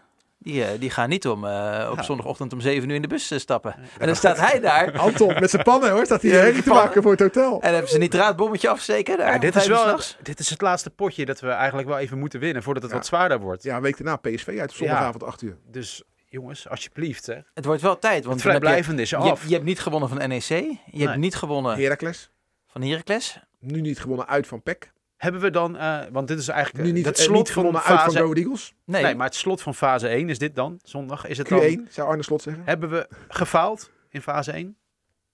Die, 0.41 0.63
eh, 0.63 0.79
die 0.79 0.89
gaan 0.89 1.09
niet 1.09 1.27
om 1.27 1.45
eh, 1.45 1.87
op 1.91 1.97
Ja. 1.97 2.03
zondagochtend 2.03 2.53
om 2.53 2.61
zeven 2.61 2.89
uur 2.89 2.95
in 2.95 3.01
de 3.01 3.07
bus 3.07 3.31
eh, 3.31 3.39
stappen. 3.39 3.75
En 3.99 4.05
dan 4.05 4.15
staat 4.15 4.39
hij 4.39 4.59
daar. 4.59 4.91
Anton, 4.99 5.33
met 5.39 5.49
zijn 5.49 5.63
pannen 5.63 5.91
hoor, 5.91 6.05
staat 6.05 6.21
hij 6.21 6.31
Ja, 6.31 6.37
herrie 6.37 6.63
te 6.63 6.69
maken 6.69 7.01
voor 7.01 7.11
het 7.11 7.19
hotel. 7.19 7.61
En 7.61 7.69
hebben 7.71 7.87
ze 7.89 7.93
een 7.95 8.01
nitraatbommetje 8.01 8.69
afsteken 8.69 9.17
daar. 9.17 9.33
Ja, 9.33 9.39
dit, 9.39 9.55
is 9.55 9.67
wel, 9.67 9.99
dit 10.21 10.39
is 10.39 10.49
het 10.49 10.61
laatste 10.61 10.89
potje 10.89 11.25
dat 11.25 11.39
we 11.39 11.49
eigenlijk 11.49 11.87
wel 11.87 11.97
even 11.97 12.19
moeten 12.19 12.39
winnen 12.39 12.63
voordat 12.63 12.83
het 12.83 12.91
Ja. 12.91 12.97
wat 12.97 13.07
zwaarder 13.07 13.39
wordt. 13.39 13.63
Ja, 13.63 13.75
een 13.75 13.81
week 13.81 13.97
daarna 13.97 14.15
PSV 14.15 14.47
uit 14.59 14.69
op 14.69 14.75
zondagavond 14.75 15.23
8 15.23 15.41
uur. 15.41 15.57
Dus 15.71 16.03
jongens, 16.29 16.67
alsjeblieft. 16.69 17.25
Hè. 17.25 17.37
Het 17.53 17.65
wordt 17.65 17.81
wel 17.81 17.99
tijd, 17.99 18.23
want 18.23 18.35
Het 18.35 18.45
vrijblijvende 18.49 19.01
is 19.01 19.09
je, 19.09 19.15
af. 19.15 19.47
je 19.47 19.53
hebt 19.53 19.65
niet 19.65 19.79
gewonnen 19.79 20.09
van 20.09 20.17
NEC. 20.17 20.41
Je 20.41 20.77
Nee. 20.91 21.07
hebt 21.07 21.17
niet 21.19 21.35
gewonnen 21.35 21.77
Heracles, 21.77 22.31
van 22.67 22.81
Heracles. 22.81 23.39
nu 23.59 23.81
niet 23.81 23.99
gewonnen 23.99 24.27
uit 24.27 24.47
van 24.47 24.61
PEC. 24.63 24.91
Hebben 25.17 25.41
we 25.41 25.49
dan, 25.49 25.77
eh, 25.77 25.99
want 26.11 26.27
dit 26.27 26.39
is 26.39 26.47
eigenlijk 26.47 26.85
Nu 26.85 26.91
niet, 26.91 27.05
het 27.05 27.17
eh, 27.17 27.23
slot 27.23 27.37
niet 27.37 27.45
van 27.51 27.53
gewonnen 27.53 27.81
uit 27.81 27.89
van 27.89 27.97
fase... 28.05 28.17
Go 28.17 28.23
Ahead 28.23 28.37
Eagles. 28.37 28.73
Nee, 28.85 29.03
nee, 29.03 29.15
maar 29.15 29.25
het 29.25 29.35
slot 29.35 29.61
van 29.61 29.75
fase 29.75 30.07
1 30.07 30.29
is 30.29 30.37
dit 30.39 30.55
dan, 30.55 30.79
zondag. 30.83 31.25
Is 31.27 31.37
het 31.37 31.47
Q1, 31.47 31.49
dan, 31.51 31.87
zou 31.89 32.09
Arne 32.09 32.23
Slot 32.23 32.41
zeggen. 32.41 32.63
hebben 32.65 32.89
we 32.89 33.07
gefaald 33.27 33.91
in 34.09 34.21
fase 34.21 34.51
1? 34.51 34.77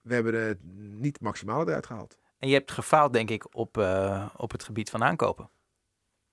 We 0.00 0.14
hebben 0.14 0.46
het 0.46 0.58
niet 1.00 1.20
maximale 1.20 1.66
eruit 1.66 1.86
gehaald. 1.86 2.18
en 2.38 2.48
je 2.48 2.54
hebt 2.54 2.70
gefaald, 2.72 3.12
denk 3.12 3.30
ik, 3.30 3.54
op, 3.56 3.78
eh, 3.78 4.26
op 4.36 4.50
het 4.52 4.62
gebied 4.64 4.90
van 4.90 5.04
aankopen. 5.04 5.50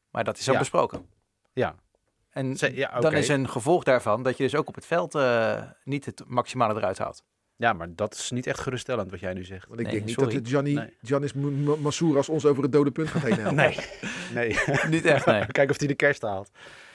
Maar 0.09 0.23
dat 0.23 0.37
is 0.37 0.47
al 0.47 0.53
Ja. 0.53 0.59
besproken. 0.59 1.05
Ja. 1.53 1.75
En 2.33 2.55
ja, 2.73 2.99
dan 2.99 3.13
is 3.13 3.27
een 3.27 3.49
gevolg 3.49 3.83
daarvan 3.83 4.23
dat 4.23 4.37
je 4.37 4.43
dus 4.43 4.55
ook 4.55 4.67
op 4.67 4.75
het 4.75 4.85
veld 4.85 5.15
eh, 5.15 5.61
niet 5.83 6.05
het 6.05 6.23
maximale 6.27 6.73
eruit 6.75 6.97
haalt. 6.97 7.23
Ja, 7.55 7.73
maar 7.73 7.87
dat 7.95 8.13
is 8.13 8.31
niet 8.31 8.47
echt 8.47 8.59
geruststellend 8.59 9.11
wat 9.11 9.19
jij 9.19 9.33
nu 9.33 9.43
zegt. 9.43 9.67
Want 9.67 9.79
ik 9.79 9.85
Nee, 9.85 9.95
denk 9.95 10.05
niet 10.05 10.13
sorry. 10.15 10.29
dat 10.29 10.39
het 10.39 10.49
Gianni, 10.49 10.73
Nee. 10.73 10.97
Giannis 11.01 11.33
Massouras 11.81 12.29
ons 12.29 12.45
over 12.45 12.63
het 12.63 12.71
dode 12.71 12.91
punt 12.91 13.09
gaat 13.09 13.21
heen 13.21 13.39
helpen. 13.39 13.55
Nee, 13.63 13.77
nee. 14.33 14.57
niet 14.89 15.05
echt, 15.05 15.25
nee. 15.25 15.39
Kijken 15.45 15.69
of 15.69 15.77
hij 15.79 15.87
de 15.87 15.95
kerst 15.95 16.21
haalt. 16.21 16.49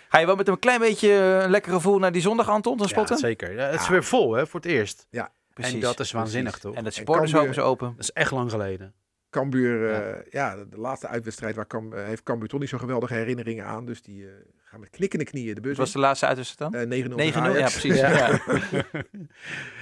Ga 0.09 0.19
je 0.19 0.27
wel 0.27 0.37
met 0.37 0.49
een 0.49 0.59
klein 0.59 0.81
beetje 0.81 1.13
een 1.13 1.51
lekker 1.51 1.73
gevoel 1.73 1.99
naar 1.99 2.13
die 2.13 2.23
zondag, 2.23 2.49
Anton, 2.49 2.77
te 2.77 2.83
Ja, 2.83 2.89
spotten? 2.89 3.19
zeker. 3.19 3.53
Ja, 3.53 3.67
het 3.67 3.81
is 3.81 3.87
Ja. 3.87 3.93
weer 3.93 4.05
vol 4.05 4.33
hè, 4.35 4.47
voor 4.47 4.61
het 4.61 4.69
eerst. 4.69 5.07
Precies. 5.55 5.75
En 5.75 5.81
dat 5.81 6.01
is 6.01 6.13
waanzinnig 6.13 6.59
precies. 6.59 6.77
toch? 6.77 6.85
En 6.85 6.93
supportershome 6.93 7.43
Cambuur- 7.45 7.63
is 7.63 7.69
open. 7.71 7.87
Dat 7.91 7.99
is 8.05 8.13
echt 8.13 8.31
lang 8.31 8.51
geleden. 8.51 8.95
Cambuur, 9.31 9.91
eh, 9.93 10.33
ja, 10.33 10.57
de, 10.57 10.69
de 10.69 10.79
laatste 10.79 11.07
uitwedstrijd 11.07 11.57
waar 11.57 11.67
Cam, 11.67 11.93
eh, 11.93 12.05
heeft 12.05 12.23
Cambuur 12.23 12.49
toch 12.49 12.61
niet 12.61 12.69
zo 12.69 12.79
geweldige 12.79 13.15
herinneringen 13.15 13.65
aan. 13.65 13.85
Dus 13.87 14.03
die 14.03 14.25
eh, 14.27 14.33
gaan 14.71 14.81
met 14.81 14.91
knikkende 14.91 15.25
knieën 15.25 15.55
de 15.55 15.61
bus 15.61 15.71
Wat 15.71 15.79
was 15.81 15.93
de 15.93 15.99
laatste 15.99 16.27
uitwedstrijd 16.27 16.73
dan? 16.73 16.81
in. 16.81 16.93
Eh, 16.93 17.05
9-0 17.05 17.11
9-0, 17.11 17.15
tegen 17.17 17.53
ja 17.59 17.69
precies. 17.79 17.99
Ja. 17.99 18.11
Ja. 18.11 18.41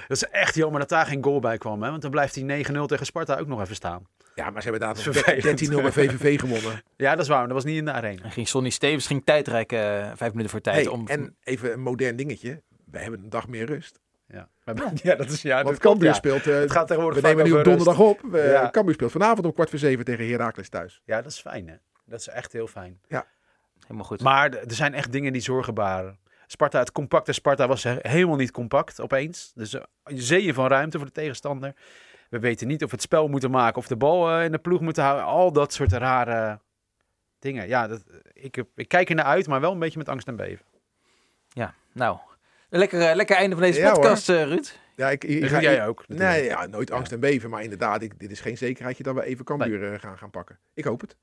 Dat 0.07 0.17
is 0.17 0.23
echt 0.23 0.55
jammer 0.55 0.79
dat 0.79 0.89
daar 0.89 1.05
geen 1.05 1.23
goal 1.23 1.39
bij 1.39 1.57
kwam. 1.57 1.83
Hè? 1.83 1.89
Want 1.89 2.01
dan 2.01 2.11
blijft 2.11 2.33
die 2.33 2.65
9-0 2.65 2.85
tegen 2.85 3.05
Sparta 3.05 3.35
ook 3.37 3.47
nog 3.47 3.61
even 3.61 3.75
staan. 3.75 4.07
Ja, 4.35 4.49
maar 4.49 4.61
ze 4.61 4.69
hebben 4.69 4.87
daar 4.87 4.95
Dat 4.95 5.15
is 5.15 5.21
vervelend. 5.21 5.69
13-0 5.71 5.81
bij 5.81 5.91
VVV 5.91 6.39
gewonnen. 6.39 6.81
Ja, 6.95 7.11
dat 7.11 7.21
is 7.21 7.27
waar. 7.27 7.37
maar 7.37 7.47
Dat 7.47 7.55
was 7.55 7.65
niet 7.65 7.77
in 7.77 7.85
de 7.85 7.91
arena. 7.91 8.23
En 8.23 8.31
ging 8.31 8.47
Sonny 8.47 8.69
Stevens 8.69 9.07
ging 9.07 9.21
tijdrijken, 9.25 9.79
eh, 9.79 10.11
vijf 10.15 10.31
minuten 10.31 10.49
voor 10.49 10.61
tijd. 10.61 10.75
Hey, 10.75 10.87
om, 10.87 11.07
En 11.07 11.35
even 11.43 11.71
een 11.73 11.79
modern 11.81 12.15
dingetje. 12.15 12.61
We 12.91 12.99
hebben 12.99 13.19
een 13.23 13.29
dag 13.29 13.47
meer 13.47 13.65
rust. 13.65 13.99
Ja, 14.27 14.47
ja 15.03 15.15
dat 15.15 15.29
is 15.29 15.41
ja. 15.41 15.63
Want 15.63 15.77
Cambuur 15.77 16.07
ja. 16.07 16.13
speelt... 16.13 16.47
eh, 16.47 16.55
Het 16.59 16.71
gaat 16.71 16.87
tegenwoordig 16.87 17.21
we 17.21 17.27
nemen 17.27 17.43
nu 17.45 17.51
op 17.51 17.63
donderdag 17.63 17.99
op. 17.99 18.21
We, 18.31 18.37
Ja. 18.39 18.69
Cambuur 18.71 18.93
speelt 18.93 19.11
vanavond 19.11 19.45
om 19.45 19.53
kwart 19.53 19.69
voor 19.69 19.79
zeven 19.79 20.05
tegen 20.05 20.29
Heracles 20.29 20.69
thuis. 20.69 21.01
Ja, 21.05 21.21
dat 21.21 21.31
is 21.31 21.39
fijn 21.39 21.67
hè. 21.67 21.75
Dat 22.05 22.19
is 22.19 22.27
echt 22.27 22.51
heel 22.53 22.67
fijn. 22.67 22.99
Helemaal 23.87 24.05
goed. 24.05 24.21
Maar 24.21 24.53
er 24.53 24.73
zijn 24.73 24.93
echt 24.93 25.11
dingen 25.11 25.33
die 25.33 25.41
zorgen 25.41 25.73
baren. 25.73 26.17
Sparta, 26.47 26.79
het 26.79 26.91
compacte 26.91 27.33
Sparta 27.33 27.67
was 27.67 27.83
he- 27.83 27.97
helemaal 28.01 28.35
niet 28.35 28.51
compact 28.51 29.01
opeens. 29.01 29.51
Dus 29.55 29.73
uh, 29.73 29.81
zeeën 30.03 30.53
van 30.53 30.67
ruimte 30.67 30.97
voor 30.97 31.05
de 31.07 31.11
tegenstander. 31.13 31.73
We 32.29 32.39
weten 32.39 32.67
niet 32.67 32.83
of 32.83 32.89
we 32.89 32.95
het 32.95 33.05
spel 33.05 33.27
moeten 33.27 33.51
maken 33.51 33.77
of 33.77 33.87
de 33.87 33.95
bal 33.95 34.29
eh, 34.31 34.43
in 34.45 34.51
de 34.51 34.57
ploeg 34.57 34.81
moeten 34.81 35.03
houden. 35.03 35.25
Al 35.25 35.51
dat 35.51 35.73
soort 35.73 35.91
rare 35.91 36.59
dingen. 37.39 37.67
Ja, 37.67 37.87
dat, 37.87 38.03
ik, 38.33 38.63
ik 38.75 38.87
kijk 38.87 39.09
er 39.09 39.15
naar 39.15 39.25
uit, 39.25 39.47
maar 39.47 39.61
wel 39.61 39.71
een 39.71 39.79
beetje 39.79 39.97
met 39.97 40.09
angst 40.09 40.27
en 40.27 40.35
beven. 40.35 40.65
Ja, 41.47 41.73
nou. 41.93 42.17
Een 42.69 42.79
lekker, 42.79 43.01
eh, 43.09 43.15
lekker 43.15 43.35
einde 43.35 43.55
van 43.55 43.65
deze 43.65 43.79
Ja, 43.79 43.91
podcast, 43.93 44.29
eh, 44.29 44.43
Ruud. 44.43 44.79
Ja, 44.95 45.09
ik, 45.09 45.23
ga- 45.45 45.61
jij 45.61 45.87
ook. 45.87 46.07
natuurlijk. 46.07 46.29
Nee, 46.39 46.43
ja, 46.43 46.65
nooit 46.65 46.91
angst 46.91 47.11
en 47.11 47.19
beven. 47.19 47.49
Maar 47.49 47.63
inderdaad, 47.63 48.01
ik, 48.01 48.19
dit 48.19 48.31
is 48.31 48.39
geen 48.41 48.57
zekerheidje 48.57 49.03
dat 49.03 49.15
we 49.15 49.23
even 49.23 49.45
Cambuur 49.45 49.93
eh, 49.93 49.99
gaan, 49.99 50.17
gaan 50.17 50.29
pakken. 50.29 50.59
Ik 50.73 50.83
hoop 50.83 51.01
het. 51.01 51.15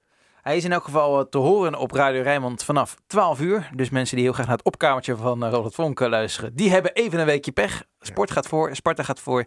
Hij 0.44 0.56
is 0.56 0.64
in 0.64 0.72
elk 0.72 0.84
geval 0.84 1.18
eh, 1.20 1.26
te 1.30 1.38
horen 1.38 1.74
op 1.74 1.90
Radio 1.90 2.22
Rijnmond 2.22 2.64
vanaf 2.64 2.96
12 3.06 3.40
uur. 3.40 3.70
Dus 3.74 3.90
mensen 3.90 4.16
die 4.16 4.24
heel 4.24 4.34
graag 4.34 4.46
naar 4.46 4.56
het 4.56 4.66
opkamertje 4.66 5.16
van 5.16 5.44
eh, 5.44 5.50
Ronald 5.50 5.74
Vonk 5.74 6.00
eh, 6.00 6.08
luisteren, 6.08 6.54
die 6.54 6.70
hebben 6.70 6.92
even 6.92 7.18
een 7.18 7.26
weekje 7.26 7.52
pech. 7.52 7.84
Sport 8.00 8.30
gaat 8.30 8.46
voor, 8.46 8.76
Sparta 8.76 9.02
gaat 9.02 9.20
voor 9.20 9.44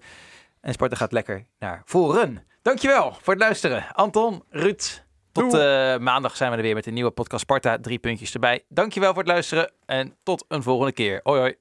en 0.62 0.74
Sparta 0.74 0.96
gaat 0.96 1.12
lekker 1.12 1.46
naar 1.60 1.82
voren. 1.86 2.44
Dankjewel 2.62 3.18
voor 3.22 3.34
het 3.34 3.42
luisteren. 3.42 3.86
Anton, 3.94 4.44
Ruud, 4.50 5.04
tot 5.32 5.54
eh, 5.54 5.98
maandag 5.98 6.36
zijn 6.36 6.52
we 6.52 6.58
er 6.58 6.64
weer 6.64 6.76
met 6.76 6.86
een 6.86 6.94
nieuwe 6.94 7.12
podcast 7.12 7.42
Sparta. 7.42 7.78
Drie 7.82 8.00
puntjes 8.00 8.34
erbij. 8.34 8.64
Dankjewel 8.70 9.10
voor 9.14 9.24
het 9.24 9.32
luisteren 9.32 9.72
en 9.86 10.16
tot 10.24 10.46
een 10.48 10.64
volgende 10.64 10.92
keer. 10.92 11.20
Hoi 11.24 11.40
hoi. 11.40 11.56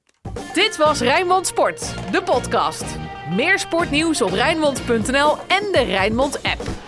Dit 0.53 0.77
was 0.77 0.99
Rijnmond 0.99 1.47
Sport, 1.47 2.11
de 2.11 2.23
podcast. 2.23 2.85
Meer 3.35 3.59
sportnieuws 3.59 4.21
op 4.21 4.31
Rijnmond.nl 4.31 5.37
en 5.47 5.71
de 5.71 5.83
Rijnmond 5.85 6.43
app. 6.43 6.86